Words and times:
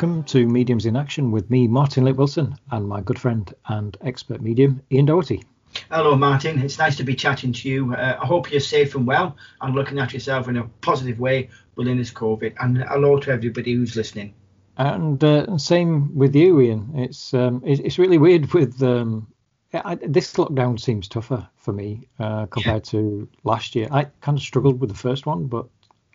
welcome 0.00 0.24
to 0.24 0.48
Mediums 0.48 0.86
in 0.86 0.96
Action 0.96 1.30
with 1.30 1.50
me, 1.50 1.68
Martin 1.68 2.06
Lake 2.06 2.16
Wilson, 2.16 2.56
and 2.70 2.88
my 2.88 3.02
good 3.02 3.18
friend 3.18 3.52
and 3.66 3.98
expert 4.00 4.40
medium, 4.40 4.80
Ian 4.90 5.04
Doherty. 5.04 5.44
Hello, 5.90 6.16
Martin. 6.16 6.58
It's 6.62 6.78
nice 6.78 6.96
to 6.96 7.04
be 7.04 7.14
chatting 7.14 7.52
to 7.52 7.68
you. 7.68 7.92
Uh, 7.92 8.18
I 8.18 8.24
hope 8.24 8.50
you're 8.50 8.60
safe 8.60 8.94
and 8.94 9.06
well 9.06 9.36
and 9.60 9.74
looking 9.74 9.98
at 9.98 10.14
yourself 10.14 10.48
in 10.48 10.56
a 10.56 10.64
positive 10.80 11.20
way 11.20 11.50
within 11.76 11.98
this 11.98 12.10
COVID. 12.10 12.54
And 12.60 12.78
hello 12.78 13.20
to 13.20 13.30
everybody 13.30 13.74
who's 13.74 13.94
listening. 13.94 14.32
And 14.78 15.22
uh, 15.22 15.58
same 15.58 16.14
with 16.14 16.34
you, 16.34 16.58
Ian. 16.62 16.92
It's 16.94 17.34
um, 17.34 17.60
it's 17.66 17.98
really 17.98 18.16
weird 18.16 18.54
with 18.54 18.82
um, 18.82 19.26
I, 19.74 19.96
this 19.96 20.32
lockdown 20.32 20.80
seems 20.80 21.08
tougher 21.08 21.46
for 21.56 21.74
me 21.74 22.08
uh, 22.18 22.46
compared 22.46 22.86
yeah. 22.86 22.92
to 22.92 23.28
last 23.44 23.74
year. 23.74 23.88
I 23.90 24.04
kind 24.22 24.38
of 24.38 24.42
struggled 24.42 24.80
with 24.80 24.88
the 24.88 24.96
first 24.96 25.26
one, 25.26 25.46
but 25.46 25.66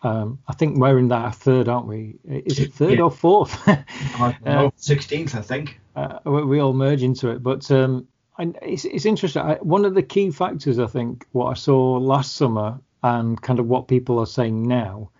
um, 0.02 0.38
I 0.46 0.52
think 0.54 0.78
we're 0.78 0.98
in 0.98 1.08
that 1.08 1.34
third, 1.34 1.68
aren't 1.68 1.86
we? 1.86 2.16
Is 2.24 2.58
it 2.58 2.72
third 2.72 2.98
yeah. 2.98 3.04
or 3.04 3.10
fourth? 3.10 3.56
uh, 4.44 4.70
Sixteenth, 4.76 5.34
I 5.34 5.40
think. 5.40 5.80
Uh, 5.94 6.18
we 6.24 6.60
all 6.60 6.74
merge 6.74 7.02
into 7.02 7.30
it, 7.30 7.42
but 7.42 7.70
um, 7.70 8.06
it's, 8.38 8.84
it's 8.84 9.06
interesting. 9.06 9.42
I, 9.42 9.54
one 9.56 9.84
of 9.84 9.94
the 9.94 10.02
key 10.02 10.30
factors, 10.30 10.78
I 10.78 10.86
think, 10.86 11.26
what 11.32 11.46
I 11.46 11.54
saw 11.54 11.94
last 11.94 12.36
summer 12.36 12.78
and 13.02 13.40
kind 13.40 13.58
of 13.58 13.66
what 13.66 13.88
people 13.88 14.18
are 14.18 14.26
saying 14.26 14.66
now 14.66 15.10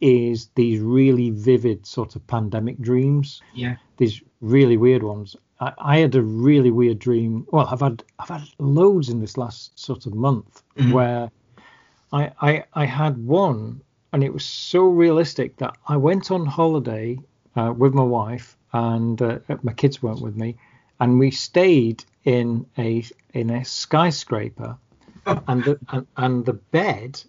is 0.00 0.50
these 0.54 0.80
really 0.80 1.30
vivid 1.30 1.86
sort 1.86 2.14
of 2.14 2.26
pandemic 2.26 2.78
dreams. 2.78 3.42
Yeah. 3.54 3.76
These 3.96 4.22
really 4.40 4.76
weird 4.76 5.02
ones. 5.02 5.34
I, 5.60 5.72
I 5.78 5.98
had 5.98 6.14
a 6.14 6.22
really 6.22 6.70
weird 6.70 6.98
dream. 6.98 7.46
Well, 7.50 7.66
I've 7.66 7.80
had 7.80 8.04
I've 8.18 8.28
had 8.28 8.42
loads 8.58 9.08
in 9.08 9.20
this 9.20 9.36
last 9.36 9.78
sort 9.78 10.06
of 10.06 10.14
month 10.14 10.62
mm-hmm. 10.76 10.92
where 10.92 11.30
I, 12.12 12.30
I 12.40 12.64
I 12.74 12.84
had 12.84 13.18
one 13.18 13.80
and 14.12 14.24
it 14.24 14.32
was 14.32 14.44
so 14.44 14.84
realistic 14.84 15.56
that 15.58 15.76
I 15.86 15.96
went 15.96 16.30
on 16.30 16.46
holiday 16.46 17.18
uh, 17.56 17.72
with 17.76 17.94
my 17.94 18.02
wife 18.02 18.56
and 18.72 19.20
uh, 19.20 19.38
my 19.62 19.72
kids 19.72 20.02
weren't 20.02 20.20
with 20.20 20.36
me, 20.36 20.56
and 21.00 21.18
we 21.18 21.30
stayed 21.30 22.04
in 22.24 22.66
a 22.76 23.04
in 23.32 23.50
a 23.50 23.64
skyscraper, 23.64 24.76
and 25.48 25.64
the 25.64 25.78
and, 25.90 26.06
and 26.16 26.46
the 26.46 26.54
bed 26.54 27.20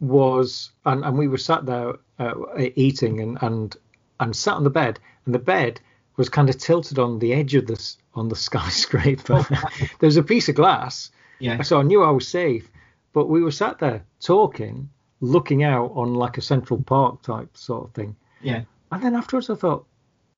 was 0.00 0.70
and, 0.84 1.04
and 1.04 1.16
we 1.16 1.28
were 1.28 1.38
sat 1.38 1.64
there 1.66 1.94
uh, 2.18 2.34
eating 2.76 3.20
and 3.20 3.38
and 3.42 3.76
and 4.20 4.36
sat 4.36 4.54
on 4.54 4.64
the 4.64 4.70
bed, 4.70 4.98
and 5.24 5.34
the 5.34 5.38
bed 5.38 5.80
was 6.16 6.28
kind 6.28 6.50
of 6.50 6.58
tilted 6.58 6.98
on 6.98 7.18
the 7.18 7.32
edge 7.32 7.54
of 7.54 7.66
this 7.66 7.96
on 8.14 8.28
the 8.28 8.36
skyscraper. 8.48 9.46
there 9.48 10.06
was 10.06 10.16
a 10.16 10.22
piece 10.22 10.48
of 10.48 10.54
glass, 10.54 11.10
yeah. 11.38 11.62
So 11.62 11.80
I 11.80 11.82
knew 11.82 12.02
I 12.02 12.10
was 12.10 12.28
safe, 12.28 12.70
but 13.12 13.28
we 13.28 13.42
were 13.42 13.50
sat 13.50 13.78
there 13.78 14.04
talking 14.20 14.90
looking 15.22 15.64
out 15.64 15.92
on 15.94 16.14
like 16.14 16.36
a 16.36 16.42
Central 16.42 16.82
Park 16.82 17.22
type 17.22 17.56
sort 17.56 17.84
of 17.84 17.94
thing. 17.94 18.14
Yeah. 18.42 18.64
And 18.90 19.02
then 19.02 19.14
afterwards, 19.14 19.48
I 19.48 19.54
thought, 19.54 19.86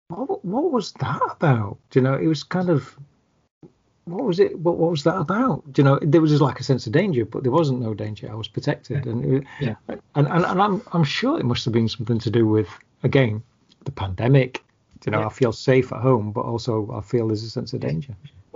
what, 0.08 0.44
what 0.44 0.70
was 0.70 0.92
that 0.92 1.20
about? 1.30 1.78
Do 1.90 1.98
you 1.98 2.04
know, 2.04 2.14
it 2.14 2.26
was 2.26 2.44
kind 2.44 2.68
of, 2.68 2.96
what 4.04 4.24
was 4.24 4.38
it? 4.38 4.56
What, 4.58 4.76
what 4.76 4.90
was 4.90 5.02
that 5.04 5.16
about? 5.16 5.72
Do 5.72 5.80
you 5.80 5.84
know, 5.84 5.98
there 6.02 6.20
was 6.20 6.30
just 6.30 6.42
like 6.42 6.60
a 6.60 6.62
sense 6.62 6.86
of 6.86 6.92
danger, 6.92 7.24
but 7.24 7.42
there 7.42 7.50
wasn't 7.50 7.80
no 7.80 7.94
danger. 7.94 8.30
I 8.30 8.34
was 8.34 8.48
protected, 8.48 9.06
and 9.06 9.24
it, 9.24 9.44
yeah. 9.60 9.76
and, 9.88 10.02
and 10.14 10.44
and 10.44 10.60
I'm 10.60 10.82
I'm 10.92 11.04
sure 11.04 11.40
it 11.40 11.44
must 11.46 11.64
have 11.64 11.72
been 11.72 11.88
something 11.88 12.18
to 12.18 12.30
do 12.30 12.46
with 12.46 12.68
again 13.02 13.42
the 13.86 13.92
pandemic. 13.92 14.62
You 15.06 15.12
know, 15.12 15.20
yeah. 15.20 15.26
I 15.26 15.30
feel 15.30 15.52
safe 15.52 15.90
at 15.90 16.00
home, 16.00 16.32
but 16.32 16.42
also 16.42 16.90
I 16.92 17.00
feel 17.00 17.28
there's 17.28 17.44
a 17.44 17.50
sense 17.50 17.72
of 17.72 17.80
danger. 17.80 18.14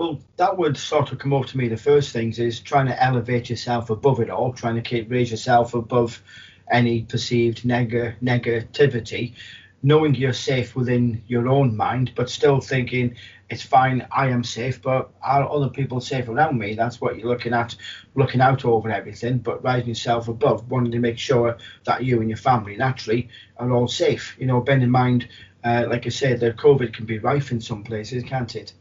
Well, 0.08 0.22
that 0.38 0.56
would 0.56 0.78
sort 0.78 1.12
of 1.12 1.18
come 1.18 1.34
up 1.34 1.44
to 1.48 1.58
me. 1.58 1.68
The 1.68 1.76
first 1.76 2.12
things 2.12 2.38
is 2.38 2.60
trying 2.60 2.86
to 2.86 3.02
elevate 3.02 3.50
yourself 3.50 3.90
above 3.90 4.20
it 4.20 4.30
all, 4.30 4.54
trying 4.54 4.76
to 4.76 4.80
keep 4.80 5.10
raise 5.10 5.30
yourself 5.30 5.74
above 5.74 6.22
any 6.70 7.02
perceived 7.02 7.66
neg- 7.66 8.16
negativity, 8.22 9.34
knowing 9.82 10.14
you're 10.14 10.32
safe 10.32 10.74
within 10.74 11.22
your 11.26 11.46
own 11.46 11.76
mind, 11.76 12.12
but 12.16 12.30
still 12.30 12.58
thinking 12.58 13.16
it's 13.50 13.62
fine, 13.62 14.06
I 14.10 14.28
am 14.30 14.44
safe, 14.44 14.80
but 14.80 15.10
are 15.20 15.46
other 15.46 15.68
people 15.68 16.00
safe 16.00 16.26
around 16.26 16.58
me? 16.58 16.74
That's 16.74 17.02
what 17.02 17.18
you're 17.18 17.28
looking 17.28 17.52
at, 17.52 17.76
looking 18.14 18.40
out 18.40 18.64
over 18.64 18.90
everything, 18.90 19.36
but 19.36 19.62
rising 19.62 19.90
yourself 19.90 20.28
above, 20.28 20.70
wanting 20.70 20.92
to 20.92 21.00
make 21.00 21.18
sure 21.18 21.58
that 21.84 22.02
you 22.02 22.22
and 22.22 22.30
your 22.30 22.38
family 22.38 22.78
naturally 22.78 23.28
are 23.58 23.70
all 23.70 23.88
safe. 23.88 24.38
You 24.40 24.46
know, 24.46 24.62
bear 24.62 24.78
in 24.78 24.90
mind, 24.90 25.28
uh, 25.64 25.84
like 25.86 26.06
I 26.06 26.08
said, 26.08 26.40
that 26.40 26.56
COVID 26.56 26.94
can 26.94 27.04
be 27.04 27.18
rife 27.18 27.52
in 27.52 27.60
some 27.60 27.84
places, 27.84 28.24
can't 28.24 28.56
it? 28.56 28.72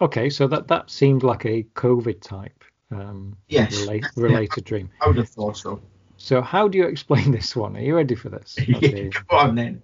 Okay, 0.00 0.30
so 0.30 0.46
that 0.46 0.68
that 0.68 0.90
seemed 0.90 1.22
like 1.22 1.44
a 1.44 1.64
COVID 1.74 2.20
type 2.20 2.64
um, 2.90 3.36
yes. 3.48 3.80
relate, 3.80 4.06
related 4.16 4.64
dream. 4.64 4.90
I 5.00 5.08
would 5.08 5.16
have 5.16 5.28
thought 5.28 5.56
so. 5.56 5.80
So 6.16 6.40
how 6.42 6.68
do 6.68 6.78
you 6.78 6.86
explain 6.86 7.30
this 7.38 7.56
one? 7.56 7.76
Are 7.76 7.80
you 7.80 7.96
ready 7.96 8.14
for 8.14 8.28
this? 8.28 8.56
Okay. 8.76 9.10
Go 9.28 9.36
on 9.36 9.54
then. 9.54 9.82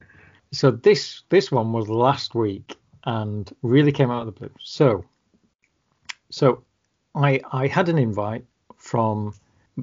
So 0.52 0.70
this 0.70 1.22
this 1.30 1.50
one 1.50 1.72
was 1.72 1.88
last 1.88 2.34
week 2.34 2.76
and 3.04 3.50
really 3.62 3.92
came 3.92 4.10
out 4.10 4.20
of 4.20 4.26
the 4.26 4.32
blue. 4.32 4.50
So 4.60 5.04
so 6.30 6.62
I 7.14 7.40
I 7.52 7.66
had 7.66 7.88
an 7.88 7.98
invite 7.98 8.44
from 8.76 9.34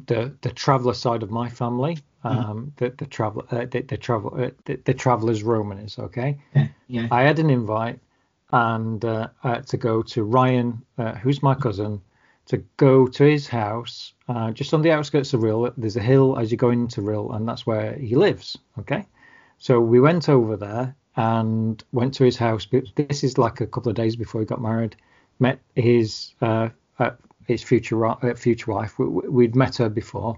the 0.05 0.33
the 0.41 0.51
traveller 0.51 0.93
side 0.93 1.23
of 1.23 1.31
my 1.31 1.49
family, 1.49 1.97
mm-hmm. 2.23 2.27
um, 2.27 2.73
the 2.77 2.91
the 2.91 3.05
travel 3.05 3.45
uh, 3.51 3.65
the, 3.65 3.81
the 3.81 3.97
travel 3.97 4.33
uh, 4.37 4.51
the, 4.63 4.75
the 4.85 4.93
travellers 4.93 5.43
Romaners. 5.43 5.99
Okay. 5.99 6.37
Yeah, 6.55 6.67
yeah. 6.87 7.07
I 7.11 7.23
had 7.23 7.39
an 7.39 7.49
invite 7.49 7.99
and 8.51 9.03
uh, 9.05 9.29
uh, 9.43 9.61
to 9.61 9.77
go 9.77 10.01
to 10.01 10.23
Ryan, 10.23 10.81
uh, 10.97 11.13
who's 11.13 11.41
my 11.41 11.55
cousin, 11.55 12.01
to 12.47 12.57
go 12.77 13.07
to 13.07 13.23
his 13.23 13.47
house 13.47 14.13
uh, 14.27 14.51
just 14.51 14.73
on 14.73 14.81
the 14.81 14.91
outskirts 14.91 15.33
of 15.33 15.41
Rhyl. 15.41 15.73
There's 15.77 15.95
a 15.95 16.01
hill 16.01 16.37
as 16.37 16.51
you 16.51 16.57
go 16.57 16.69
into 16.69 17.01
Rhyl, 17.01 17.35
and 17.35 17.47
that's 17.47 17.65
where 17.65 17.93
he 17.93 18.15
lives. 18.15 18.57
Okay, 18.79 19.05
so 19.57 19.79
we 19.79 19.99
went 19.99 20.29
over 20.29 20.57
there 20.57 20.95
and 21.15 21.83
went 21.91 22.13
to 22.15 22.23
his 22.23 22.37
house. 22.37 22.67
This 22.95 23.23
is 23.23 23.37
like 23.37 23.61
a 23.61 23.67
couple 23.67 23.89
of 23.89 23.95
days 23.95 24.15
before 24.15 24.41
he 24.41 24.47
got 24.47 24.61
married. 24.61 24.95
Met 25.39 25.59
his 25.75 26.33
uh, 26.41 26.69
his 27.47 27.63
future 27.63 28.15
future 28.35 28.71
wife. 28.71 28.97
We, 28.99 29.07
we'd 29.07 29.55
met 29.55 29.77
her 29.77 29.89
before, 29.89 30.37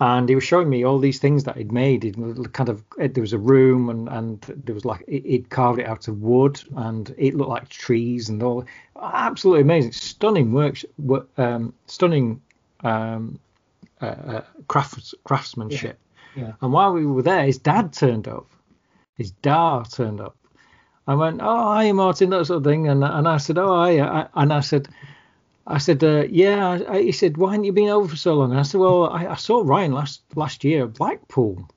and 0.00 0.28
he 0.28 0.34
was 0.34 0.44
showing 0.44 0.68
me 0.68 0.84
all 0.84 0.98
these 0.98 1.18
things 1.18 1.44
that 1.44 1.56
he'd 1.56 1.72
made. 1.72 2.04
He'd 2.04 2.52
kind 2.52 2.68
of 2.68 2.84
there 2.98 3.20
was 3.20 3.32
a 3.32 3.38
room 3.38 3.88
and 3.90 4.08
and 4.08 4.40
there 4.64 4.74
was 4.74 4.84
like 4.84 5.04
he'd 5.08 5.50
carved 5.50 5.80
it 5.80 5.86
out 5.86 6.06
of 6.06 6.20
wood 6.20 6.62
and 6.76 7.12
it 7.18 7.34
looked 7.34 7.50
like 7.50 7.68
trees 7.68 8.28
and 8.28 8.42
all. 8.42 8.64
Absolutely 9.00 9.62
amazing, 9.62 9.92
stunning 9.92 10.52
work, 10.52 10.78
um, 11.36 11.74
stunning 11.86 12.40
um, 12.84 13.40
uh, 14.00 14.06
uh, 14.06 14.44
crafts, 14.68 15.14
craftsmanship. 15.24 15.98
Yeah. 16.36 16.44
yeah. 16.44 16.52
And 16.60 16.72
while 16.72 16.92
we 16.92 17.04
were 17.04 17.22
there, 17.22 17.44
his 17.44 17.58
dad 17.58 17.92
turned 17.92 18.28
up. 18.28 18.46
His 19.16 19.32
dad 19.32 19.84
turned 19.90 20.20
up. 20.20 20.36
I 21.08 21.14
went, 21.14 21.40
oh, 21.42 21.72
hi, 21.72 21.90
Martin, 21.90 22.30
that 22.30 22.46
sort 22.46 22.58
of 22.58 22.64
thing. 22.64 22.86
And 22.86 23.02
and 23.02 23.26
I 23.26 23.38
said, 23.38 23.58
oh, 23.58 23.74
hi. 23.74 24.28
And 24.34 24.52
I 24.52 24.60
said, 24.60 24.88
I 25.68 25.78
said, 25.78 26.02
uh, 26.02 26.24
yeah. 26.30 26.80
I, 26.88 27.02
he 27.02 27.12
said, 27.12 27.36
why 27.36 27.50
haven't 27.50 27.64
you 27.64 27.72
been 27.72 27.90
over 27.90 28.08
for 28.08 28.16
so 28.16 28.34
long? 28.34 28.50
And 28.50 28.58
I 28.58 28.62
said, 28.62 28.80
well, 28.80 29.10
I, 29.10 29.26
I 29.26 29.34
saw 29.34 29.62
Ryan 29.64 29.92
last 29.92 30.22
last 30.34 30.64
year 30.64 30.84
at 30.84 30.94
Blackpool. 30.94 31.68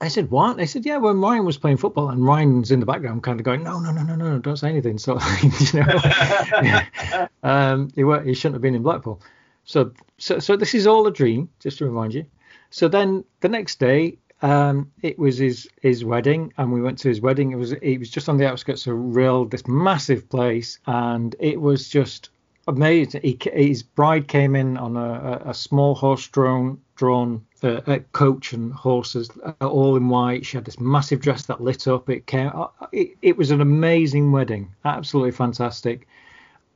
I 0.00 0.08
said, 0.08 0.30
what? 0.30 0.58
They 0.58 0.66
said, 0.66 0.86
yeah, 0.86 0.98
when 0.98 1.20
Ryan 1.20 1.44
was 1.44 1.58
playing 1.58 1.78
football 1.78 2.10
and 2.10 2.24
Ryan's 2.24 2.70
in 2.70 2.78
the 2.78 2.86
background 2.86 3.24
kind 3.24 3.40
of 3.40 3.44
going, 3.44 3.64
no, 3.64 3.80
no, 3.80 3.90
no, 3.90 4.02
no, 4.02 4.14
no, 4.14 4.38
don't 4.38 4.56
say 4.56 4.68
anything. 4.68 4.98
So, 4.98 5.18
you 5.42 5.80
know, 5.80 7.26
um, 7.42 7.88
he, 7.96 8.04
he 8.28 8.34
shouldn't 8.34 8.54
have 8.54 8.62
been 8.62 8.76
in 8.76 8.82
Blackpool. 8.82 9.20
So, 9.64 9.92
so, 10.18 10.38
so 10.38 10.56
this 10.56 10.74
is 10.74 10.86
all 10.86 11.06
a 11.08 11.10
dream, 11.10 11.48
just 11.58 11.78
to 11.78 11.86
remind 11.86 12.14
you. 12.14 12.26
So 12.70 12.86
then 12.86 13.24
the 13.40 13.48
next 13.48 13.80
day, 13.80 14.18
um, 14.40 14.92
it 15.02 15.18
was 15.18 15.38
his 15.38 15.68
his 15.80 16.04
wedding, 16.04 16.52
and 16.58 16.72
we 16.72 16.80
went 16.80 16.98
to 16.98 17.08
his 17.08 17.20
wedding. 17.20 17.50
It 17.50 17.56
was 17.56 17.72
it 17.72 17.98
was 17.98 18.08
just 18.08 18.28
on 18.28 18.36
the 18.36 18.46
outskirts 18.48 18.86
of 18.86 18.94
Rhyl, 18.94 19.50
this 19.50 19.66
massive 19.66 20.28
place, 20.28 20.78
and 20.86 21.34
it 21.40 21.60
was 21.60 21.88
just 21.88 22.30
amazing. 22.68 23.22
He, 23.22 23.38
his 23.52 23.82
bride 23.82 24.28
came 24.28 24.54
in 24.54 24.76
on 24.76 24.96
a, 24.96 25.42
a 25.46 25.54
small 25.54 25.94
horse-drawn 25.94 26.80
drawn 26.94 27.44
uh, 27.62 27.98
coach 28.12 28.52
and 28.52 28.72
horses, 28.72 29.30
uh, 29.44 29.66
all 29.66 29.96
in 29.96 30.08
white. 30.08 30.46
She 30.46 30.56
had 30.56 30.64
this 30.64 30.80
massive 30.80 31.20
dress 31.20 31.46
that 31.46 31.60
lit 31.60 31.88
up. 31.88 32.08
It 32.08 32.26
came. 32.26 32.50
Uh, 32.54 32.68
it, 32.92 33.16
it 33.22 33.36
was 33.36 33.50
an 33.50 33.60
amazing 33.60 34.32
wedding, 34.32 34.72
absolutely 34.84 35.32
fantastic. 35.32 36.06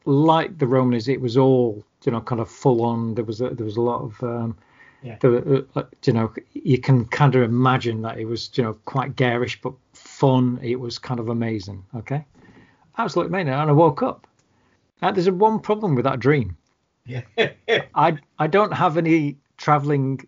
Like 0.04 0.58
the 0.58 0.66
Romans, 0.66 1.08
it 1.08 1.20
was 1.20 1.36
all 1.36 1.84
you 2.04 2.12
know, 2.12 2.20
kind 2.20 2.40
of 2.40 2.50
full 2.50 2.84
on. 2.84 3.14
There 3.14 3.24
was 3.24 3.40
a, 3.40 3.50
there 3.50 3.66
was 3.66 3.76
a 3.76 3.80
lot 3.80 4.02
of. 4.02 4.22
Um, 4.22 4.56
yeah. 5.02 5.16
The, 5.20 5.66
uh, 5.74 5.82
you 6.04 6.12
know, 6.12 6.32
you 6.52 6.78
can 6.78 7.06
kind 7.06 7.34
of 7.34 7.42
imagine 7.42 8.02
that 8.02 8.18
it 8.18 8.24
was, 8.24 8.50
you 8.54 8.62
know, 8.62 8.74
quite 8.84 9.16
garish 9.16 9.60
but 9.60 9.72
fun. 9.94 10.60
It 10.62 10.78
was 10.78 10.98
kind 10.98 11.18
of 11.18 11.28
amazing. 11.28 11.84
Okay, 11.96 12.24
absolutely 12.98 13.30
amazing. 13.30 13.54
And 13.54 13.70
I 13.70 13.72
woke 13.72 14.02
up 14.02 14.28
uh, 15.02 15.10
there's 15.12 15.26
a 15.26 15.32
one 15.32 15.58
problem 15.60 15.94
with 15.94 16.04
that 16.04 16.20
dream. 16.20 16.56
Yeah. 17.04 17.22
I 17.94 18.16
I 18.38 18.46
don't 18.46 18.72
have 18.72 18.96
any 18.96 19.36
traveling 19.56 20.20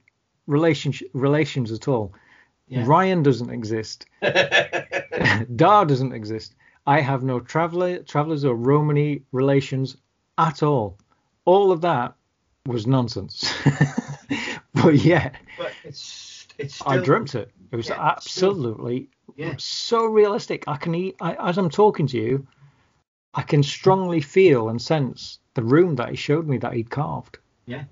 relationship 0.47 1.09
relations 1.15 1.73
at 1.73 1.89
all. 1.89 2.13
Yeah. 2.67 2.85
Ryan 2.87 3.23
doesn't 3.23 3.51
exist. 3.51 4.07
Dar 5.57 5.85
doesn't 5.85 6.13
exist. 6.13 6.55
I 6.87 7.01
have 7.01 7.23
no 7.23 7.41
traveler 7.41 7.99
travelers 8.03 8.45
or 8.45 8.55
Romany 8.57 9.23
relations 9.33 9.97
at 10.39 10.63
all. 10.63 10.99
All 11.45 11.71
of 11.73 11.81
that 11.83 12.15
was 12.67 12.87
nonsense. 12.87 13.53
but 14.75 14.97
yeah, 14.97 15.31
but 15.59 15.73
it's 15.85 16.47
it's. 16.59 16.77
Still, 16.77 16.89
I 16.93 16.99
dreamt 16.99 17.35
it. 17.35 17.51
It 17.73 17.77
was 17.77 17.89
Yeah, 17.89 18.01
absolutely 18.01 19.09
Yeah. 19.37 19.55
so 19.59 20.07
realistic. 20.07 20.65
I 20.67 20.77
can, 20.77 20.95
e- 20.95 21.15
I, 21.21 21.35
as 21.49 21.59
I'm 21.59 21.71
talking 21.71 22.07
to 22.09 22.17
you, 22.19 22.47
I 23.35 23.43
can 23.43 23.63
strongly 23.63 24.21
feel 24.21 24.69
and 24.69 24.81
sense 24.81 25.39
the 25.55 25.63
room 25.63 25.97
that 25.97 26.11
he 26.11 26.17
showed 26.17 26.47
me 26.47 26.59
that 26.59 26.73
he'd 26.75 26.91
carved. 26.91 27.39
Yeah. 27.67 27.85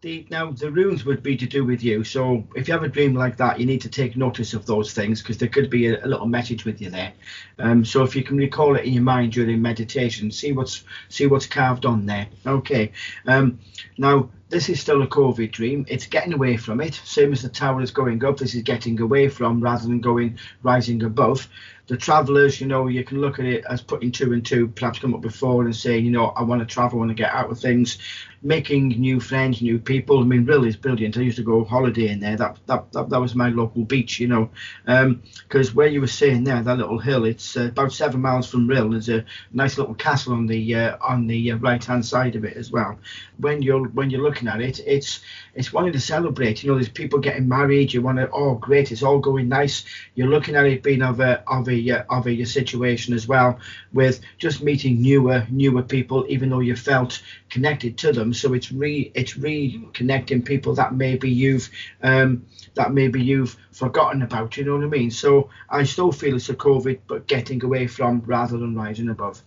The, 0.00 0.26
now 0.30 0.52
the 0.52 0.70
runes 0.70 1.04
would 1.04 1.22
be 1.22 1.36
to 1.36 1.46
do 1.46 1.64
with 1.64 1.82
you. 1.82 2.02
So 2.04 2.46
if 2.54 2.66
you 2.66 2.72
have 2.72 2.82
a 2.82 2.88
dream 2.88 3.14
like 3.14 3.36
that, 3.36 3.60
you 3.60 3.66
need 3.66 3.82
to 3.82 3.90
take 3.90 4.16
notice 4.16 4.54
of 4.54 4.64
those 4.64 4.94
things 4.94 5.20
because 5.20 5.36
there 5.36 5.50
could 5.50 5.68
be 5.68 5.88
a, 5.88 6.02
a 6.04 6.08
little 6.08 6.26
message 6.26 6.64
with 6.64 6.80
you 6.80 6.88
there. 6.88 7.12
Um, 7.58 7.84
so 7.84 8.02
if 8.02 8.16
you 8.16 8.22
can 8.22 8.38
recall 8.38 8.76
it 8.76 8.84
in 8.84 8.94
your 8.94 9.02
mind 9.02 9.32
during 9.32 9.60
meditation, 9.60 10.30
see 10.30 10.52
what's 10.52 10.84
see 11.08 11.26
what's 11.26 11.46
carved 11.46 11.84
on 11.84 12.06
there. 12.06 12.28
Okay. 12.46 12.92
Um, 13.26 13.58
now 13.98 14.30
this 14.48 14.68
is 14.68 14.80
still 14.80 15.02
a 15.02 15.06
COVID 15.06 15.50
dream. 15.50 15.84
It's 15.88 16.06
getting 16.06 16.32
away 16.32 16.56
from 16.56 16.80
it. 16.80 16.94
Same 17.04 17.32
as 17.32 17.42
the 17.42 17.48
tower 17.48 17.82
is 17.82 17.90
going 17.90 18.24
up. 18.24 18.36
This 18.36 18.54
is 18.54 18.62
getting 18.62 19.00
away 19.00 19.28
from 19.28 19.60
rather 19.60 19.86
than 19.86 20.00
going 20.00 20.38
rising 20.62 21.02
above. 21.02 21.48
The 21.88 21.96
travellers, 21.96 22.60
you 22.60 22.66
know, 22.66 22.88
you 22.88 23.04
can 23.04 23.20
look 23.20 23.38
at 23.38 23.44
it 23.44 23.64
as 23.70 23.80
putting 23.80 24.10
two 24.10 24.32
and 24.32 24.44
two, 24.44 24.66
perhaps 24.68 24.98
come 24.98 25.14
up 25.14 25.20
before 25.20 25.64
and 25.64 25.74
saying, 25.74 26.04
you 26.04 26.10
know, 26.10 26.26
I 26.26 26.42
want 26.42 26.60
to 26.60 26.66
travel, 26.66 26.98
I 26.98 27.00
want 27.00 27.10
to 27.10 27.14
get 27.14 27.32
out 27.32 27.48
of 27.48 27.60
things, 27.60 27.98
making 28.42 28.88
new 28.88 29.20
friends, 29.20 29.62
new 29.62 29.78
people. 29.78 30.20
I 30.20 30.24
mean, 30.24 30.44
really, 30.44 30.68
it's 30.68 30.76
brilliant. 30.76 31.16
I 31.16 31.20
used 31.20 31.36
to 31.36 31.44
go 31.44 31.64
holiday 31.64 32.08
in 32.08 32.20
there. 32.20 32.36
That 32.36 32.58
that 32.66 32.90
that, 32.92 33.10
that 33.10 33.20
was 33.20 33.34
my 33.34 33.50
local 33.50 33.84
beach, 33.84 34.18
you 34.18 34.28
know, 34.28 34.50
because 34.84 35.74
where 35.74 35.86
you 35.86 36.00
were 36.00 36.06
saying 36.06 36.44
there, 36.44 36.62
that 36.62 36.78
little 36.78 36.98
hill, 36.98 37.24
it's 37.24 37.56
uh, 37.56 37.66
about 37.66 37.92
seven 37.92 38.20
miles 38.20 38.48
from 38.48 38.68
Rhyl. 38.68 38.90
There's 38.90 39.08
a 39.08 39.24
nice 39.52 39.78
little 39.78 39.94
castle 39.94 40.32
on 40.32 40.46
the 40.46 40.74
uh, 40.74 40.96
on 41.00 41.26
the 41.26 41.52
uh, 41.52 41.56
right 41.56 41.84
hand 41.84 42.04
side 42.04 42.36
of 42.36 42.44
it 42.44 42.56
as 42.56 42.70
well. 42.70 42.98
When 43.38 43.62
you're 43.62 43.88
when 43.88 44.10
you're 44.10 44.22
looking 44.22 44.45
at 44.48 44.60
it, 44.60 44.80
it's 44.86 45.20
it's 45.54 45.72
wanting 45.72 45.92
to 45.92 46.00
celebrate. 46.00 46.62
You 46.62 46.70
know, 46.70 46.76
there's 46.76 46.88
people 46.88 47.18
getting 47.18 47.48
married. 47.48 47.92
You 47.92 48.02
want 48.02 48.18
to, 48.18 48.30
oh, 48.30 48.54
great, 48.54 48.92
it's 48.92 49.02
all 49.02 49.18
going 49.18 49.48
nice. 49.48 49.84
You're 50.14 50.28
looking 50.28 50.54
at 50.54 50.66
it 50.66 50.82
being 50.82 51.02
of 51.02 51.20
a 51.20 51.42
of 51.46 51.68
a 51.68 51.90
uh, 51.90 52.04
of 52.10 52.26
a 52.26 52.44
situation 52.44 53.14
as 53.14 53.26
well, 53.26 53.58
with 53.92 54.20
just 54.38 54.62
meeting 54.62 55.00
newer 55.00 55.46
newer 55.50 55.82
people, 55.82 56.24
even 56.28 56.50
though 56.50 56.60
you 56.60 56.76
felt 56.76 57.22
connected 57.50 57.98
to 57.98 58.12
them. 58.12 58.32
So 58.34 58.52
it's 58.54 58.70
re 58.72 59.10
it's 59.14 59.34
reconnecting 59.34 60.44
people 60.44 60.74
that 60.74 60.94
maybe 60.94 61.30
you've 61.30 61.70
um, 62.02 62.46
that 62.74 62.92
maybe 62.92 63.22
you've 63.22 63.56
forgotten 63.72 64.22
about. 64.22 64.56
You 64.56 64.64
know 64.64 64.76
what 64.76 64.84
I 64.84 64.88
mean? 64.88 65.10
So 65.10 65.50
I 65.68 65.84
still 65.84 66.12
feel 66.12 66.36
it's 66.36 66.48
a 66.48 66.54
COVID, 66.54 67.00
but 67.06 67.26
getting 67.26 67.62
away 67.64 67.86
from 67.86 68.22
rather 68.26 68.58
than 68.58 68.74
rising 68.74 69.08
above. 69.08 69.42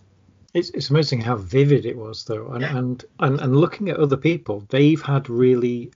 It's, 0.52 0.70
it's 0.70 0.90
amazing 0.90 1.20
how 1.20 1.36
vivid 1.36 1.86
it 1.86 1.96
was, 1.96 2.24
though, 2.24 2.48
and, 2.48 2.62
Yeah. 2.62 2.76
and 2.76 3.04
and 3.20 3.40
and 3.40 3.56
looking 3.56 3.88
at 3.88 3.96
other 3.98 4.16
people, 4.16 4.64
they've 4.68 5.00
had 5.00 5.30
really, 5.30 5.92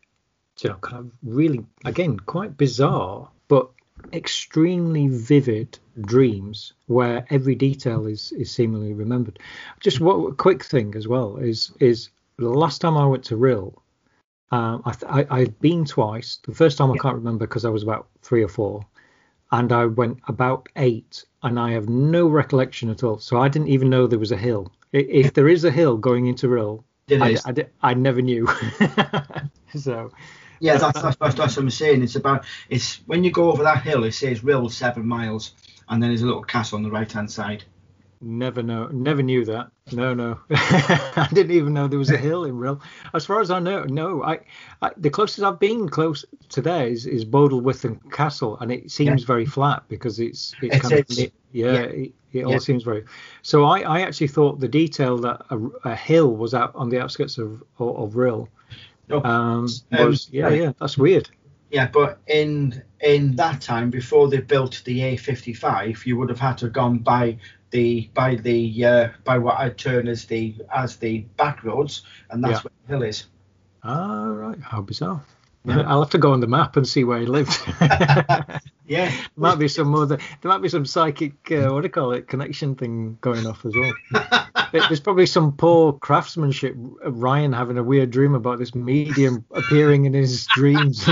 you 0.60 0.68
know, 0.70 0.76
kind 0.76 1.06
of 1.06 1.12
really 1.22 1.64
again 1.84 2.18
quite 2.18 2.56
bizarre, 2.56 3.28
but 3.48 3.68
extremely 4.12 5.08
vivid 5.08 5.78
dreams 6.02 6.72
where 6.86 7.26
every 7.30 7.54
detail 7.54 8.06
is 8.06 8.32
is 8.32 8.50
seemingly 8.50 8.92
remembered. 8.92 9.38
Just 9.80 10.00
what 10.00 10.36
quick 10.36 10.64
thing 10.64 10.94
as 10.94 11.08
well 11.08 11.36
is 11.38 11.72
is 11.80 12.10
the 12.36 12.48
last 12.48 12.80
time 12.80 12.96
I 12.96 13.06
went 13.06 13.24
to 13.24 13.36
Rhyl, 13.36 13.74
um, 14.50 14.82
I, 14.84 14.92
th- 14.92 15.10
I 15.10 15.26
I've 15.40 15.60
been 15.60 15.84
twice. 15.84 16.38
The 16.46 16.54
first 16.54 16.78
time 16.78 16.92
I 16.92 16.96
can't 16.98 17.16
remember 17.16 17.46
because 17.46 17.64
I 17.64 17.70
was 17.70 17.82
about 17.82 18.06
three 18.22 18.42
or 18.44 18.48
four, 18.48 18.86
and 19.54 19.72
I 19.72 19.86
went 19.86 20.18
about 20.26 20.68
eight, 20.76 21.24
and 21.42 21.60
I 21.60 21.72
have 21.72 21.88
no 21.88 22.26
recollection 22.26 22.90
at 22.90 23.04
all. 23.04 23.18
So 23.18 23.40
I 23.40 23.48
didn't 23.48 23.68
even 23.68 23.88
know 23.88 24.06
there 24.06 24.18
was 24.18 24.32
a 24.32 24.36
hill. 24.36 24.72
If 24.92 25.34
there 25.34 25.48
is 25.48 25.64
a 25.64 25.70
hill 25.70 25.96
going 25.96 26.26
into 26.26 26.48
Rhyl, 26.48 26.82
I. 27.10 27.36
I, 27.46 27.90
I 27.90 27.94
never 27.94 28.20
knew. 28.20 28.46
so 29.76 30.10
Yeah, 30.58 30.74
uh, 30.74 30.78
that's, 30.78 31.02
that's, 31.02 31.16
that's, 31.16 31.34
that's 31.34 31.56
what 31.56 31.62
I'm 31.62 31.70
saying. 31.70 32.02
It's 32.02 32.16
about 32.16 32.44
it's 32.68 32.96
when 33.06 33.22
you 33.22 33.30
go 33.30 33.52
over 33.52 33.62
that 33.62 33.82
hill, 33.82 34.04
it 34.04 34.12
says 34.12 34.40
Rhyl 34.40 34.70
seven 34.70 35.06
miles, 35.06 35.52
and 35.88 36.02
then 36.02 36.10
there's 36.10 36.22
a 36.22 36.26
little 36.26 36.42
castle 36.42 36.76
on 36.76 36.82
the 36.82 36.90
right 36.90 37.10
hand 37.10 37.30
side. 37.30 37.64
Never 38.26 38.62
know, 38.62 38.86
never 38.86 39.22
knew 39.22 39.44
that. 39.44 39.68
No, 39.92 40.14
no, 40.14 40.40
I 40.50 41.28
didn't 41.34 41.54
even 41.54 41.74
know 41.74 41.86
there 41.88 41.98
was 41.98 42.10
a 42.10 42.16
hill 42.16 42.44
in 42.44 42.54
Rhyl. 42.54 42.80
As 43.12 43.26
far 43.26 43.42
as 43.42 43.50
I 43.50 43.58
know, 43.58 43.84
no. 43.84 44.22
I, 44.22 44.40
I 44.80 44.92
the 44.96 45.10
closest 45.10 45.42
I've 45.44 45.60
been 45.60 45.90
close 45.90 46.24
to 46.48 46.62
there 46.62 46.86
is, 46.86 47.04
is 47.04 47.22
Bodelwyddan 47.26 48.10
Castle, 48.10 48.56
and 48.60 48.72
it 48.72 48.90
seems 48.90 49.24
very 49.24 49.44
flat 49.44 49.82
because 49.88 50.20
it's 50.20 50.54
it's 50.62 50.76
It 50.76 50.80
kind 50.80 50.94
of 50.94 51.06
yeah, 51.10 51.26
Yeah. 51.52 51.80
it, 51.82 52.12
it 52.32 52.44
all 52.44 52.52
Yeah. 52.52 52.58
seems 52.60 52.82
very. 52.82 53.04
So 53.42 53.64
I, 53.66 53.80
I 53.80 54.00
actually 54.00 54.28
thought 54.28 54.58
the 54.58 54.68
detail 54.68 55.18
that 55.18 55.42
a, 55.50 55.58
a 55.90 55.94
hill 55.94 56.34
was 56.34 56.54
out 56.54 56.72
on 56.74 56.88
the 56.88 57.02
outskirts 57.02 57.36
of 57.36 57.62
of, 57.78 57.96
of 57.98 58.12
Rhyl. 58.16 58.48
No, 59.10 59.22
Um, 59.22 59.66
Um, 59.92 60.08
was, 60.08 60.30
yeah, 60.32 60.48
yeah, 60.48 60.72
that's 60.80 60.96
weird. 60.96 61.28
Yeah, 61.70 61.88
but 61.92 62.20
in 62.26 62.82
in 63.00 63.36
that 63.36 63.60
time 63.60 63.90
before 63.90 64.28
they 64.30 64.40
built 64.40 64.80
the 64.86 65.00
A55, 65.00 66.06
you 66.06 66.16
would 66.16 66.30
have 66.30 66.40
had 66.40 66.56
to 66.58 66.66
have 66.66 66.72
gone 66.72 66.98
by 67.00 67.36
the 67.74 68.08
by 68.14 68.36
the 68.36 68.84
uh, 68.84 69.08
by 69.24 69.36
what 69.36 69.58
I'd 69.58 69.76
term 69.76 70.06
as 70.08 70.24
the 70.26 70.54
as 70.72 70.96
the 70.96 71.18
back 71.36 71.64
roads, 71.64 72.02
and 72.30 72.42
that's 72.42 72.58
Yeah. 72.58 72.60
where 72.62 72.72
the 72.86 72.92
hill 72.94 73.02
is. 73.02 73.26
Ah, 73.82 74.26
right, 74.28 74.58
how 74.62 74.80
bizarre. 74.80 75.20
Yeah. 75.64 75.82
I'll 75.86 76.00
have 76.02 76.10
to 76.10 76.18
go 76.18 76.32
on 76.32 76.40
the 76.40 76.46
map 76.46 76.76
and 76.76 76.86
see 76.86 77.04
where 77.04 77.18
he 77.20 77.26
lived. 77.26 77.58
Yeah, 78.86 79.10
might 79.36 79.58
be 79.58 79.66
some 79.68 79.94
other 79.94 80.18
there 80.18 80.50
might 80.52 80.60
be 80.60 80.68
some 80.68 80.84
psychic 80.84 81.32
uh, 81.50 81.72
what 81.72 81.80
do 81.80 81.86
you 81.86 81.90
call 81.90 82.12
it 82.12 82.28
connection 82.28 82.74
thing 82.74 83.16
going 83.22 83.46
off 83.46 83.64
as 83.64 83.74
well 83.74 83.94
there's 84.72 85.00
probably 85.00 85.24
some 85.24 85.52
poor 85.56 85.94
craftsmanship 85.94 86.74
ryan 87.06 87.54
having 87.54 87.78
a 87.78 87.82
weird 87.82 88.10
dream 88.10 88.34
about 88.34 88.58
this 88.58 88.74
medium 88.74 89.42
appearing 89.52 90.04
in 90.04 90.12
his 90.12 90.46
dreams 90.48 91.08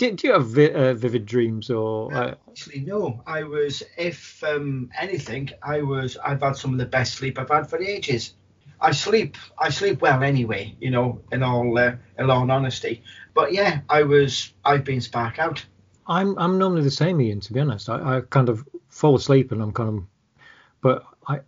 do, 0.00 0.12
do 0.12 0.26
you 0.26 0.32
have 0.32 0.46
vi- 0.46 0.72
uh, 0.72 0.94
vivid 0.94 1.26
dreams 1.26 1.70
or 1.70 2.12
uh, 2.14 2.34
Actually, 2.48 2.80
no. 2.80 3.22
I 3.26 3.42
was, 3.44 3.82
if 3.98 4.42
um, 4.42 4.90
anything, 4.98 5.50
I 5.62 5.82
was. 5.82 6.16
I've 6.16 6.42
had 6.42 6.56
some 6.56 6.72
of 6.72 6.78
the 6.78 6.86
best 6.86 7.14
sleep 7.14 7.38
I've 7.38 7.50
had 7.50 7.68
for 7.68 7.80
ages. 7.80 8.34
I 8.80 8.92
sleep. 8.92 9.36
I 9.58 9.68
sleep 9.68 10.00
well 10.00 10.22
anyway. 10.22 10.74
You 10.80 10.90
know, 10.90 11.20
in 11.30 11.42
all 11.42 11.78
uh, 11.78 11.96
in 12.18 12.30
all 12.30 12.50
honesty. 12.50 13.02
But 13.34 13.52
yeah, 13.52 13.80
I 13.88 14.02
was. 14.02 14.52
I've 14.64 14.84
been 14.84 15.00
spark 15.00 15.38
out. 15.38 15.64
i'm 16.06 16.36
i'm 16.38 16.58
normally 16.58 16.82
the 16.82 16.90
same 16.90 17.20
ian 17.20 17.40
to 17.40 17.52
be 17.52 17.60
honest 17.60 17.88
i, 17.88 18.16
I 18.16 18.20
kind 18.22 18.48
of 18.48 18.66
fall 18.88 19.14
asleep 19.14 19.52
and 19.52 19.62
i'm 19.62 19.72
kind 19.72 19.88
of 19.90 20.04
but 20.80 21.04